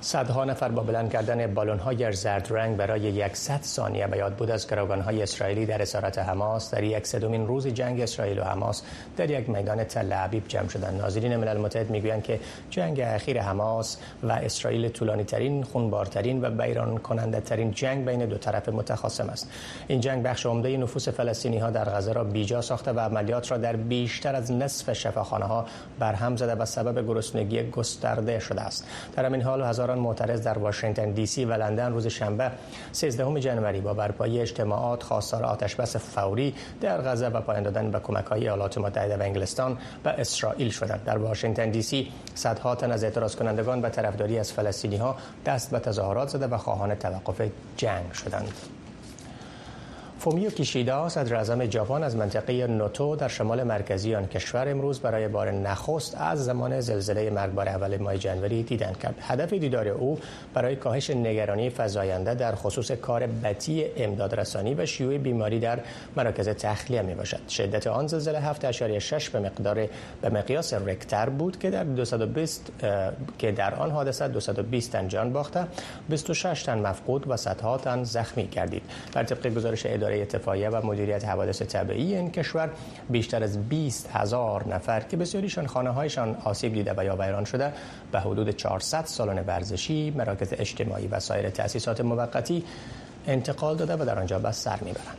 صدها 0.00 0.44
نفر 0.44 0.68
با 0.68 0.82
بلند 0.82 1.10
کردن 1.10 1.54
بالون 1.54 1.78
های 1.78 2.12
زرد 2.12 2.46
رنگ 2.50 2.76
برای 2.76 3.34
100 3.34 3.62
ثانیه 3.62 4.06
به 4.06 4.16
یاد 4.16 4.34
بود 4.34 4.50
از 4.50 4.68
گروگان 4.68 5.00
های 5.00 5.22
اسرائیلی 5.22 5.66
در 5.66 5.82
اسارت 5.82 6.18
حماس 6.18 6.74
در 6.74 6.82
یک 6.82 7.06
سومین 7.06 7.46
روز 7.46 7.66
جنگ 7.66 8.00
اسرائیل 8.00 8.38
و 8.38 8.44
حماس 8.44 8.82
در 9.16 9.30
یک 9.30 9.50
میدان 9.50 9.84
تل 9.84 10.12
عبیب 10.12 10.48
جمع 10.48 10.68
شدند. 10.68 11.00
ناظرین 11.00 11.36
ملل 11.36 11.56
متحد 11.56 11.90
می‌گویند 11.90 12.22
که 12.22 12.40
جنگ 12.70 13.00
اخیر 13.00 13.42
حماس 13.42 13.98
و 14.22 14.32
اسرائیل 14.32 14.88
طولانی 14.88 15.24
ترین 15.24 15.62
خونبارترین 15.62 16.44
و 16.44 16.50
بیران 16.50 16.98
کننده 16.98 17.40
ترین 17.40 17.70
جنگ 17.70 18.04
بین 18.04 18.26
دو 18.26 18.38
طرف 18.38 18.68
متخاصم 18.68 19.28
است. 19.28 19.50
این 19.88 20.00
جنگ 20.00 20.22
بخش 20.22 20.46
عمده 20.46 20.76
نفوس 20.76 21.08
فلسطینی 21.08 21.58
ها 21.58 21.70
در 21.70 21.84
غزه 21.84 22.12
را 22.12 22.24
بیجا 22.24 22.60
ساخته 22.60 22.92
و 22.92 23.00
عملیات 23.00 23.50
را 23.50 23.58
در 23.58 23.76
بیشتر 23.76 24.34
از 24.34 24.52
نصف 24.52 24.92
شفاخانه 24.92 25.44
ها 25.44 25.66
برهم 25.98 26.36
زده 26.36 26.54
و 26.54 26.64
سبب 26.64 27.06
گرسنگی 27.06 27.70
گسترده 27.70 28.38
شده 28.38 28.60
است. 28.60 28.86
در 29.16 29.24
همین 29.24 29.42
حال 29.42 29.62
هزاران 29.86 29.98
معترض 29.98 30.42
در 30.42 30.58
واشنگتن 30.58 31.10
دی 31.10 31.26
سی 31.26 31.44
و 31.44 31.52
لندن 31.52 31.92
روز 31.92 32.06
شنبه 32.06 32.50
13 32.92 33.40
جنوری 33.40 33.80
با 33.80 33.94
برپایی 33.94 34.40
اجتماعات 34.40 35.02
خواستار 35.02 35.44
آتشبس 35.44 35.96
فوری 35.96 36.54
در 36.80 37.02
غزه 37.02 37.28
و 37.28 37.40
پایان 37.40 37.62
دادن 37.62 37.90
به 37.90 38.00
کمک 38.00 38.24
های 38.24 38.40
ایالات 38.40 38.78
متحده 38.78 39.16
و 39.16 39.22
انگلستان 39.22 39.78
به 40.02 40.10
اسرائیل 40.10 40.70
شدند. 40.70 41.04
در 41.04 41.18
واشنگتن 41.18 41.70
دی 41.70 41.82
سی 41.82 42.12
صدها 42.34 42.74
تن 42.74 42.92
از 42.92 43.04
اعتراض 43.04 43.36
کنندگان 43.36 43.80
به 43.80 43.88
طرفداری 43.88 44.38
از 44.38 44.52
فلسطینی 44.52 44.96
ها 44.96 45.16
دست 45.46 45.70
به 45.70 45.78
تظاهرات 45.78 46.28
زده 46.28 46.46
و 46.46 46.56
خواهان 46.56 46.94
توقف 46.94 47.42
جنگ 47.76 48.12
شدند. 48.12 48.75
فومیو 50.26 50.50
کیشیدا 50.50 51.08
صدر 51.08 51.34
اعظم 51.34 51.70
ژاپن 51.70 52.02
از 52.02 52.16
منطقه 52.16 52.66
نوتو 52.66 53.16
در 53.16 53.28
شمال 53.28 53.62
مرکزی 53.62 54.14
آن 54.14 54.26
کشور 54.26 54.68
امروز 54.68 55.00
برای 55.00 55.28
بار 55.28 55.50
نخست 55.50 56.16
از 56.20 56.44
زمان 56.44 56.80
زلزله 56.80 57.30
مرگبار 57.30 57.68
اول 57.68 57.96
ماه 57.96 58.16
جنوری 58.16 58.62
دیدن 58.62 58.92
کرد. 58.92 59.14
هدف 59.20 59.52
دیدار 59.52 59.88
او 59.88 60.18
برای 60.54 60.76
کاهش 60.76 61.10
نگرانی 61.10 61.70
فزاینده 61.70 62.34
در 62.34 62.54
خصوص 62.54 62.90
کار 62.90 63.26
بطی 63.26 63.84
امدادرسانی 63.96 64.74
و 64.74 64.86
شیوع 64.86 65.18
بیماری 65.18 65.60
در 65.60 65.78
مراکز 66.16 66.48
تخلیه 66.48 67.02
می 67.02 67.14
باشد. 67.14 67.48
شدت 67.48 67.86
آن 67.86 68.06
زلزله 68.06 68.52
7.6 68.52 69.28
به 69.28 69.40
مقدار 69.40 69.88
به 70.22 70.28
مقیاس 70.28 70.74
رکتر 70.74 71.28
بود 71.28 71.58
که 71.58 71.70
در 71.70 71.84
220 71.84 72.72
که 73.38 73.52
در 73.52 73.74
آن 73.74 73.90
حادثه 73.90 74.28
220 74.28 74.92
تن 74.92 75.08
جان 75.08 75.32
باخته 75.32 75.66
26 76.08 76.62
تن 76.62 76.78
مفقود 76.78 77.30
و 77.30 77.36
صدها 77.36 77.78
تن 77.78 78.04
زخمی 78.04 78.46
گردید. 78.46 78.82
بر 79.14 79.24
طبق 79.24 79.54
گزارش 79.54 79.86
اداره 79.86 80.15
اتفاقیه 80.22 80.68
و 80.68 80.86
مدیریت 80.86 81.24
حوادث 81.24 81.62
طبیعی 81.62 82.14
این 82.14 82.30
کشور 82.30 82.70
بیشتر 83.10 83.42
از 83.42 83.68
20 83.68 84.10
هزار 84.12 84.68
نفر 84.68 85.00
که 85.00 85.16
بسیاریشان 85.16 85.66
خانه 85.66 85.90
هایشان 85.90 86.36
آسیب 86.44 86.74
دیده 86.74 86.94
و 86.96 87.04
یا 87.04 87.16
ویران 87.16 87.44
شده 87.44 87.72
به 88.12 88.20
حدود 88.20 88.50
400 88.50 89.04
سالن 89.04 89.44
ورزشی، 89.46 90.10
مراکز 90.10 90.52
اجتماعی 90.52 91.06
و 91.06 91.20
سایر 91.20 91.50
تأسیسات 91.50 92.00
موقتی 92.00 92.64
انتقال 93.26 93.76
داده 93.76 94.02
و 94.02 94.04
در 94.04 94.18
آنجا 94.18 94.38
به 94.38 94.52
سر 94.52 94.78
می‌برند. 94.80 95.16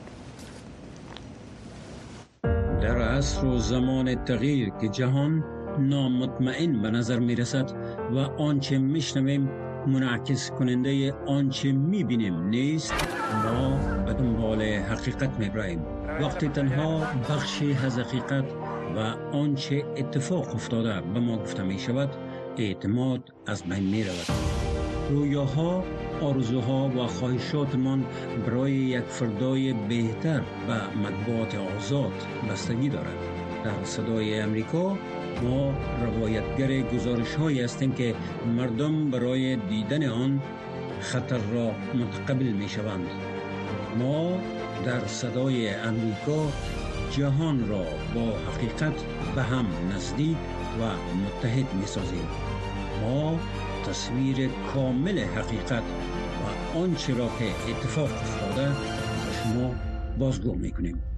در 2.81 3.01
عصر 3.01 3.45
و 3.45 3.57
زمان 3.57 4.25
تغییر 4.25 4.69
که 4.81 4.87
جهان 4.87 5.43
نامطمئن 5.79 6.81
به 6.81 6.91
نظر 6.91 7.19
می 7.19 7.35
رسد 7.35 7.71
و 8.11 8.17
آنچه 8.19 8.77
میشنویم 8.77 9.66
منعکس 9.87 10.51
کننده 10.51 11.13
آنچه 11.13 11.71
می‌بینیم 11.71 12.47
نیست 12.47 12.93
ما 13.43 13.79
به 14.05 14.13
دنبال 14.13 14.61
حقیقت 14.61 15.39
میبراییم 15.39 15.81
وقتی 16.21 16.47
تنها 16.47 16.99
بخشی 17.29 17.77
از 17.85 17.99
حقیقت 17.99 18.45
و 18.95 18.99
آنچه 19.35 19.83
اتفاق 19.97 20.55
افتاده 20.55 21.01
به 21.01 21.19
ما 21.19 21.37
گفته 21.37 21.63
می 21.63 21.79
شود 21.79 22.09
اعتماد 22.57 23.33
از 23.47 23.63
بین 23.63 23.83
می 23.83 24.03
رود 24.03 24.27
رویاها 25.09 25.83
آرزوها 26.21 26.89
و 26.89 27.07
خواهشاتمان 27.07 28.05
برای 28.45 28.73
یک 28.73 29.03
فردای 29.03 29.73
بهتر 29.73 30.41
و 30.69 30.97
مطبوعات 30.97 31.55
آزاد 31.55 32.13
بستگی 32.49 32.89
دارد. 32.89 33.17
در 33.63 33.83
صدای 33.83 34.39
امریکا 34.39 34.97
ما 35.43 35.73
روایتگر 36.01 36.81
گزارش 36.81 37.35
هایی 37.35 37.61
هستیم 37.61 37.91
که 37.91 38.15
مردم 38.57 39.11
برای 39.11 39.55
دیدن 39.55 40.09
آن 40.09 40.41
خطر 40.99 41.37
را 41.37 41.71
متقبل 41.93 42.45
می 42.45 42.69
شوند 42.69 43.07
ما 43.99 44.39
در 44.85 45.07
صدای 45.07 45.69
امریکا 45.69 46.51
جهان 47.11 47.67
را 47.67 47.83
با 48.15 48.37
حقیقت 48.51 48.93
به 49.35 49.43
هم 49.43 49.65
نزدیک 49.95 50.37
و 50.79 50.83
متحد 51.15 51.73
می 51.73 51.85
سازیم 51.85 52.27
ما 53.01 53.39
تصویر 53.87 54.49
کامل 54.73 55.19
حقیقت 55.19 55.83
و 56.73 56.77
آنچه 56.77 57.13
را 57.13 57.27
که 57.39 57.71
اتفاق 57.71 58.11
افتاده 58.11 58.67
به 58.69 59.33
شما 59.43 59.75
بازگو 60.19 60.55
می 60.55 60.71
کنیم 60.71 61.16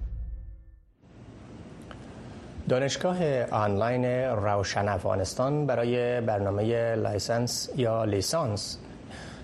دانشگاه 2.70 3.44
آنلاین 3.50 4.04
روشن 4.24 4.88
افغانستان 4.88 5.66
برای 5.66 6.20
برنامه 6.20 6.94
license 6.94 7.70
یا 7.76 8.04
لیسانس 8.04 8.78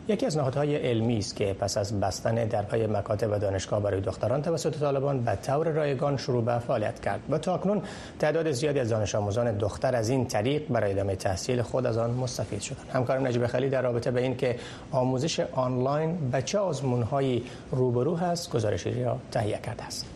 یکی 0.09 0.27
از 0.27 0.37
نهادهای 0.37 0.77
علمی 0.77 1.19
است 1.19 1.37
که 1.37 1.57
پس 1.61 1.79
از 1.79 2.01
بستن 2.01 2.35
درهای 2.35 2.87
مکاتب 2.87 3.33
و 3.33 3.39
دانشگاه 3.39 3.83
برای 3.83 4.01
دختران 4.01 4.43
توسط 4.43 4.79
طالبان 4.79 5.21
به 5.25 5.39
طور 5.47 5.69
رایگان 5.69 6.17
شروع 6.17 6.45
به 6.45 6.59
فعالیت 6.59 7.01
کرد. 7.01 7.21
و 7.31 7.39
تا 7.39 7.55
اکنون 7.55 7.83
تعداد 8.19 8.51
زیادی 8.51 8.81
از 8.81 8.89
دانش 8.89 9.15
آموزان 9.15 9.59
دختر 9.59 9.97
از 9.97 10.09
این 10.09 10.27
طریق 10.27 10.69
برای 10.69 10.93
ادامه 10.93 11.17
تحصیل 11.17 11.63
خود 11.63 11.87
از 11.87 11.99
آن 11.99 12.11
مستفید 12.11 12.61
شدند. 12.61 12.87
همکارم 12.93 13.27
نجیب 13.27 13.47
خلی 13.47 13.69
در 13.69 13.83
رابطه 13.83 14.11
به 14.11 14.21
این 14.23 14.37
که 14.37 14.57
آموزش 14.91 15.41
آنلاین 15.41 16.31
به 16.31 16.43
چه 16.43 16.59
آزمونهایی 16.59 17.45
روبرو 17.71 18.17
هست 18.17 18.51
گزارشی 18.51 19.05
را 19.05 19.19
تهیه 19.31 19.59
کرده 19.59 19.85
است. 19.85 20.16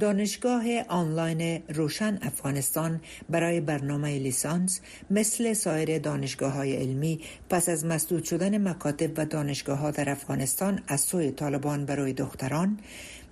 دانشگاه 0.00 0.64
آنلاین 0.88 1.62
روشن 1.68 2.18
افغانستان 2.22 3.00
برای 3.30 3.60
برنامه 3.60 4.18
لیسانس 4.18 4.80
مثل 5.10 5.52
سایر 5.52 5.98
دانشگاه 5.98 6.52
های 6.52 6.76
علمی 6.76 7.20
پس 7.50 7.68
از 7.68 7.84
مسدود 7.84 8.24
شدن 8.24 8.68
مکاتب 8.68 9.18
و 9.18 9.24
دانشگاه 9.24 9.78
ها 9.78 9.90
در 9.90 10.10
افغانستان 10.10 10.82
از 10.88 11.00
سوی 11.00 11.30
طالبان 11.30 11.84
برای 11.84 12.12
دختران 12.12 12.78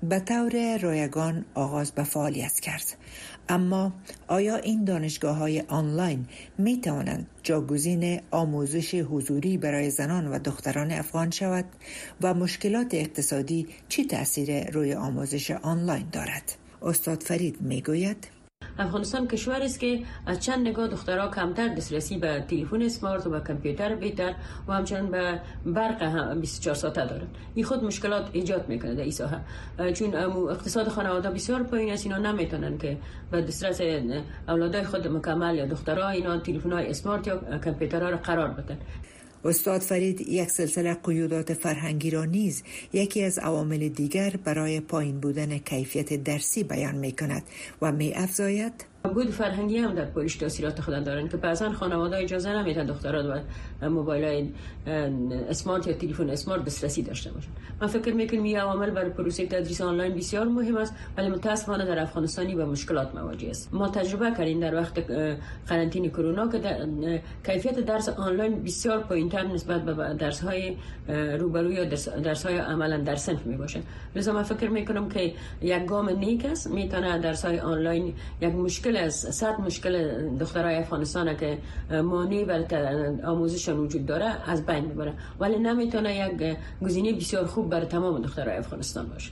به 0.03 0.21
طور 0.21 0.79
رایگان 0.79 1.45
آغاز 1.55 1.93
به 1.93 2.03
فعالیت 2.05 2.61
کرد. 2.61 2.97
اما 3.49 3.93
آیا 4.29 4.57
این 4.57 4.85
دانشگاه 4.85 5.37
های 5.37 5.61
آنلاین 5.61 6.27
می 6.59 6.81
توانند 6.81 7.27
جاگزین 7.43 8.21
آموزش 8.31 8.95
حضوری 8.95 9.59
برای 9.59 9.91
زنان 9.91 10.27
و 10.27 10.39
دختران 10.39 10.91
افغان 10.91 11.31
شود 11.31 11.65
و 12.23 12.35
مشکلات 12.35 12.95
اقتصادی 12.95 13.69
چی 13.89 14.05
تاثیر 14.05 14.71
روی 14.71 14.95
آموزش 14.95 15.51
آنلاین 15.51 16.07
دارد؟ 16.13 16.57
استاد 16.83 17.23
فرید 17.23 17.61
می 17.61 17.83
گوید 17.83 18.34
افغانستان 18.79 19.29
کشور 19.29 19.63
است 19.63 19.81
که 19.81 20.03
از 20.27 20.41
چند 20.41 20.69
نگاه 20.69 20.89
دخترها 20.89 21.29
کمتر 21.29 21.69
دسترسی 21.69 22.19
به 22.19 22.45
تلفن 22.49 22.83
اسمارت 22.83 23.27
و 23.27 23.31
به 23.31 23.41
کامپیوتر 23.41 23.95
بهتر 23.95 24.35
و 24.69 24.73
همچنین 24.73 25.11
به 25.11 25.41
برق 25.67 26.03
هم 26.03 26.41
24 26.41 26.75
ساعته 26.75 27.07
دارند 27.07 27.37
این 27.55 27.65
خود 27.65 27.85
مشکلات 27.85 28.29
ایجاد 28.33 28.69
می‌کنه 28.69 28.95
در 28.95 29.03
این 29.03 29.11
ساحه 29.11 29.41
چون 29.93 30.15
اقتصاد 30.15 30.89
خانواده 30.89 31.31
بسیار 31.31 31.63
پایین 31.63 31.93
است 31.93 32.07
اینا 32.07 32.19
نمی‌تونن 32.19 32.79
که 32.79 32.99
به 33.31 33.43
دسترس 33.43 33.81
اولادای 34.49 34.85
خود 34.85 35.09
مکمل 35.09 35.55
یا 35.55 35.67
دخترها 35.67 36.09
اینا 36.09 36.39
تلفن 36.39 36.73
های 36.73 36.91
اسمارت 36.91 37.27
یا 37.27 37.59
کامپیوترها 37.65 38.11
را 38.11 38.17
قرار 38.17 38.49
بدن. 38.49 38.79
استاد 39.45 39.81
فرید 39.81 40.21
یک 40.21 40.51
سلسله 40.51 40.95
قیودات 40.95 41.55
فرهنگی 41.55 42.11
را 42.11 42.25
نیز 42.25 42.63
یکی 42.93 43.23
از 43.23 43.39
عوامل 43.39 43.89
دیگر 43.89 44.35
برای 44.45 44.81
پایین 44.81 45.21
بودن 45.21 45.59
کیفیت 45.59 46.25
درسی 46.25 46.65
بیان 46.65 46.95
می 46.95 47.13
کند 47.13 47.43
و 47.83 47.93
می 47.93 48.15
افزاید 48.15 48.94
بود 49.13 49.31
فرهنگی 49.31 49.79
هم 49.79 49.95
در 49.95 50.05
پولیش 50.05 50.37
تاثیرات 50.37 50.81
خود 50.81 51.05
دارن 51.05 51.29
که 51.29 51.37
بعضا 51.37 51.73
خانواده 51.73 52.17
اجازه 52.17 52.53
نمیدن 52.53 52.87
دختران 52.87 53.43
و 53.81 53.91
موبایل 53.91 54.25
های 54.25 54.49
اسمارت 55.49 55.87
یا 55.87 55.93
تلفن 55.93 56.31
اسمارت 56.31 56.65
دسترسی 56.65 57.03
داشته 57.03 57.31
باشن. 57.33 57.49
من 57.81 57.87
فکر 57.87 58.15
می‌کنم 58.15 58.43
این 58.43 58.59
عوامل 58.59 58.91
برای 58.91 59.11
پروسه 59.11 59.47
تدریس 59.47 59.81
آنلاین 59.81 60.15
بسیار 60.15 60.49
مهم 60.49 60.77
است 60.77 60.95
ولی 61.17 61.29
متاسفانه 61.29 61.85
در 61.85 61.99
افغانستانی 61.99 62.55
با 62.55 62.65
مشکلات 62.65 63.15
مواجه 63.15 63.51
است. 63.51 63.75
ما 63.75 63.89
تجربه 63.89 64.31
کردیم 64.31 64.61
در 64.61 64.75
وقت 64.75 65.11
قرنطینه 65.69 66.09
کرونا 66.09 66.49
که 66.49 66.61
کیفیت 67.47 67.81
درس 67.81 68.09
آنلاین 68.09 68.63
بسیار 68.63 68.99
پایینتر 68.99 69.43
نسبت 69.43 69.85
به 69.85 70.15
درس 70.15 70.41
های 70.41 70.77
روبرو 71.39 71.73
یا 71.73 71.85
درس 72.25 72.47
های 72.47 72.59
عملا 72.59 72.99
در 72.99 73.17
صنف 73.17 73.47
می 73.47 73.57
باشه 73.57 73.81
لذا 74.17 74.33
من 74.33 74.43
فکر 74.43 74.69
می‌کنم 74.69 75.09
که 75.09 75.33
یک 75.63 75.85
گام 75.87 76.09
نیک 76.11 76.45
است 76.45 76.71
می‌تونه 76.71 77.19
درس 77.19 77.45
های 77.45 77.59
آنلاین 77.59 78.15
یک 78.41 78.55
مشکل 78.55 78.94
مشکل 78.95 79.07
از 79.07 79.37
صد 79.37 79.61
مشکل 79.61 80.29
دخترای 80.39 80.77
افغانستان 80.77 81.37
که 81.37 81.59
مانع 81.91 82.45
برای 82.45 83.23
آموزش 83.23 83.69
وجود 83.69 84.07
داره 84.07 84.51
از 84.51 84.67
بین 84.67 84.89
ببره 84.89 85.13
ولی 85.41 85.59
نمی‌تونه 85.59 86.17
یک 86.17 86.57
گزینه 86.83 87.13
بسیار 87.13 87.47
خوب 87.47 87.71
برای 87.71 87.87
تمام 87.87 88.23
دخترای 88.23 88.57
افغانستان 88.57 89.07
باشه 89.09 89.31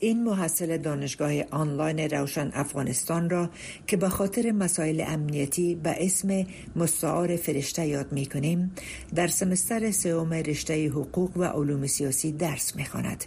این 0.00 0.24
محصل 0.24 0.78
دانشگاه 0.78 1.32
آنلاین 1.50 1.98
روشن 1.98 2.50
افغانستان 2.54 3.30
را 3.30 3.50
که 3.86 3.96
به 3.96 4.08
خاطر 4.08 4.50
مسائل 4.52 5.04
امنیتی 5.06 5.74
به 5.74 5.94
اسم 6.06 6.46
مستعار 6.76 7.36
فرشته 7.36 7.86
یاد 7.86 8.12
می 8.12 8.26
کنیم 8.26 8.72
در 9.14 9.26
سمستر 9.26 9.90
سوم 9.90 10.32
رشته 10.34 10.88
حقوق 10.88 11.36
و 11.36 11.44
علوم 11.44 11.86
سیاسی 11.86 12.32
درس 12.32 12.76
می 12.76 12.84
خاند. 12.84 13.24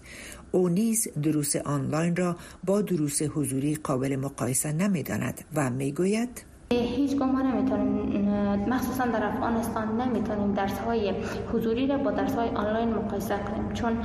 او 0.51 0.69
نیز 0.69 1.07
دروس 1.23 1.55
آنلاین 1.55 2.15
را 2.15 2.35
با 2.63 2.81
دروس 2.81 3.21
حضوری 3.21 3.75
قابل 3.75 4.15
مقایسه 4.15 4.73
نمی 4.73 5.03
داند 5.03 5.41
و 5.55 5.69
می 5.69 5.91
گوید 5.91 6.45
هیچ 6.71 7.15
ما 7.15 7.41
نمی‌تونیم 7.41 8.21
مخصوصا 8.69 9.05
در 9.05 9.25
افغانستان 9.25 10.01
نمی‌تونیم 10.01 10.53
درس 10.53 10.77
های 10.79 11.13
حضوری 11.53 11.87
را 11.87 11.97
با 11.97 12.11
درس 12.11 12.33
های 12.33 12.49
آنلاین 12.49 12.89
مقایسه 12.93 13.37
کنیم 13.37 13.73
چون 13.73 13.97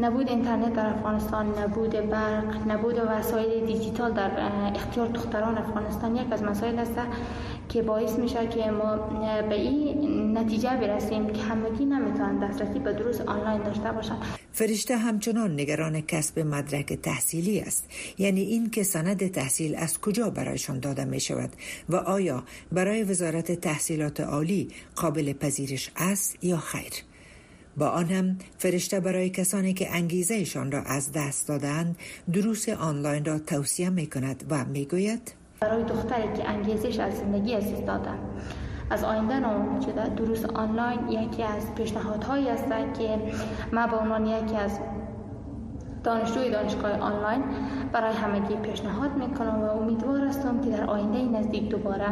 نبود 0.00 0.28
اینترنت 0.28 0.72
در 0.72 0.86
افغانستان 0.86 1.58
نبود 1.58 1.90
برق 1.90 2.68
نبود 2.68 2.94
وسایل 3.08 3.66
دیجیتال 3.66 4.12
در 4.12 4.30
اختیار 4.74 5.06
دختران 5.08 5.58
افغانستان. 5.58 6.16
یک 6.16 6.32
از 6.32 6.42
مسائل 6.42 6.78
است 6.78 6.98
که 7.74 7.82
باعث 7.82 8.18
میشه 8.18 8.46
که 8.46 8.70
ما 8.70 8.96
به 9.48 9.54
این 9.54 10.38
نتیجه 10.38 10.70
برسیم 10.70 11.32
که 11.32 11.42
همگی 11.42 11.84
نمی‌تونن 11.84 12.48
دسترسی 12.48 12.78
به 12.78 12.92
دروس 12.92 13.20
آنلاین 13.20 13.62
داشته 13.62 13.92
باشند. 13.92 14.22
فرشته 14.52 14.96
همچنان 14.96 15.60
نگران 15.60 16.00
کسب 16.00 16.38
مدرک 16.38 16.92
تحصیلی 16.92 17.60
است. 17.60 17.88
یعنی 18.18 18.40
این 18.40 18.70
که 18.70 18.82
سند 18.82 19.30
تحصیل 19.30 19.74
از 19.74 20.00
کجا 20.00 20.30
برایشان 20.30 20.80
داده 20.80 21.04
می 21.04 21.20
شود 21.20 21.50
و 21.88 21.96
آیا 21.96 22.44
برای 22.72 23.02
وزارت 23.02 23.52
تحصیلات 23.52 24.20
عالی 24.20 24.68
قابل 24.96 25.32
پذیرش 25.32 25.90
است 25.96 26.44
یا 26.44 26.56
خیر؟ 26.56 26.92
با 27.76 27.88
آن 27.88 28.06
هم 28.06 28.38
فرشته 28.58 29.00
برای 29.00 29.30
کسانی 29.30 29.74
که 29.74 29.94
انگیزهشان 29.94 30.72
را 30.72 30.82
از 30.82 31.12
دست 31.12 31.48
دادند 31.48 31.96
دروس 32.32 32.68
آنلاین 32.68 33.24
را 33.24 33.38
توصیه 33.38 33.90
می 33.90 34.06
کند 34.06 34.44
و 34.50 34.64
می 34.64 34.84
گوید 34.84 35.43
برای 35.64 35.84
دختری 35.84 36.32
که 36.36 36.48
انگیزش 36.48 36.98
از 36.98 37.14
زندگی 37.14 37.54
از 37.54 37.86
داده. 37.86 38.10
از 38.90 39.04
آینده 39.04 39.38
نام 39.38 39.80
شده 39.80 40.08
دروس 40.08 40.44
آنلاین 40.44 41.08
یکی 41.08 41.42
از 41.42 41.74
پیشنهادهایی 41.74 42.48
است 42.48 42.64
که 42.98 43.18
ما 43.72 43.86
به 43.86 43.96
عنوان 43.96 44.26
یکی 44.26 44.56
از 44.56 44.78
دانشجوی 46.04 46.50
دانشگاه 46.50 46.92
آنلاین 46.92 47.42
برای 47.92 48.14
همگی 48.14 48.54
پیشنهاد 48.54 49.16
می‌کنم 49.16 49.62
و 49.62 49.64
امیدوار 49.64 50.20
هستم 50.20 50.60
که 50.60 50.70
در 50.70 50.84
آینده 50.84 51.38
نزدیک 51.38 51.68
دوباره 51.68 52.06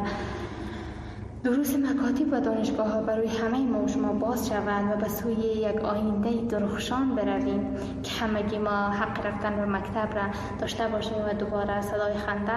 دروس 1.44 1.74
مکاتب 1.74 2.32
و 2.32 2.40
دانشگاه 2.40 2.88
ها 2.88 3.02
برای 3.02 3.26
همه 3.26 3.58
ما 3.58 3.86
شما 3.86 4.12
باز 4.12 4.48
شوند 4.48 4.92
و 4.92 4.96
به 4.96 5.08
سوی 5.08 5.32
یک 5.34 5.84
آینده 5.84 6.30
درخشان 6.48 7.14
برویم 7.14 7.76
که 8.02 8.10
همگی 8.10 8.58
ما 8.58 8.90
حق 8.90 9.26
رفتن 9.26 9.56
به 9.56 9.64
مکتب 9.64 10.14
را 10.14 10.22
داشته 10.60 10.88
باشیم 10.88 11.18
و 11.30 11.34
دوباره 11.34 11.80
صدای 11.80 12.14
خنده 12.14 12.52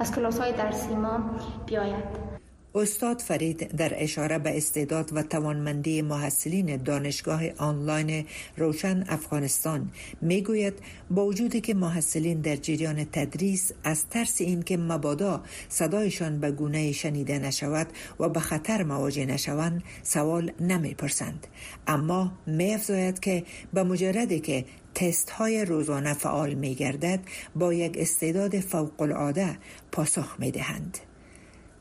از 0.00 0.14
کلاس 0.14 0.40
های 0.40 0.52
درسی 0.52 0.94
ما 0.94 1.20
بیاید. 1.66 2.29
استاد 2.74 3.20
فرید 3.20 3.76
در 3.76 3.92
اشاره 3.96 4.38
به 4.38 4.56
استعداد 4.56 5.10
و 5.12 5.22
توانمندی 5.22 6.02
محصلین 6.02 6.76
دانشگاه 6.76 7.42
آنلاین 7.56 8.26
روشن 8.56 9.04
افغانستان 9.08 9.90
می 10.20 10.42
گوید 10.42 10.74
با 11.10 11.26
وجودی 11.26 11.60
که 11.60 11.74
محصلین 11.74 12.40
در 12.40 12.56
جریان 12.56 13.04
تدریس 13.04 13.72
از 13.84 14.06
ترس 14.06 14.40
اینکه 14.40 14.76
مبادا 14.76 15.42
صدایشان 15.68 16.40
به 16.40 16.50
گونه 16.50 16.92
شنیده 16.92 17.38
نشود 17.38 17.86
و 18.20 18.28
به 18.28 18.40
خطر 18.40 18.82
مواجه 18.82 19.26
نشوند 19.26 19.82
سوال 20.02 20.52
نمی 20.60 20.94
پرسند 20.94 21.46
اما 21.86 22.32
می 22.46 22.74
افزاید 22.74 23.20
که 23.20 23.44
به 23.72 23.82
مجردی 23.82 24.40
که 24.40 24.64
تست 24.94 25.30
های 25.30 25.64
روزانه 25.64 26.14
فعال 26.14 26.54
می 26.54 26.74
گردد 26.74 27.20
با 27.54 27.74
یک 27.74 27.92
استعداد 27.98 28.60
فوق 28.60 29.02
العاده 29.02 29.58
پاسخ 29.92 30.36
می 30.38 30.50
دهند. 30.50 30.98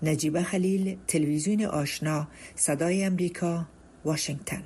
نجیب 0.04 0.42
خلیل 0.42 0.98
تلویزیون 1.08 1.66
آشنا 1.66 2.28
صدای 2.56 3.04
امریکا 3.04 3.66
واشنگتن. 4.06 4.64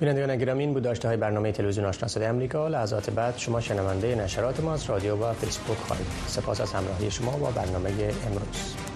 بینندگان 0.00 0.36
گرامی 0.36 0.64
این 0.64 0.74
بود 0.74 0.86
های 0.86 1.16
برنامه 1.16 1.52
تلویزیون 1.52 1.86
آشنا 1.86 2.08
صدای 2.08 2.26
امریکا. 2.26 2.68
لحظات 2.68 3.10
بعد 3.10 3.36
شما 3.36 3.60
شنونده 3.60 4.14
نشرات 4.14 4.60
ما 4.60 4.74
از 4.74 4.84
رادیو 4.84 5.16
و 5.16 5.32
فیسبوک 5.32 5.76
خواهید. 5.76 6.06
سپاس 6.26 6.60
از 6.60 6.72
همراهی 6.72 7.10
شما 7.10 7.36
با 7.36 7.50
برنامه 7.50 7.90
امروز. 8.26 8.95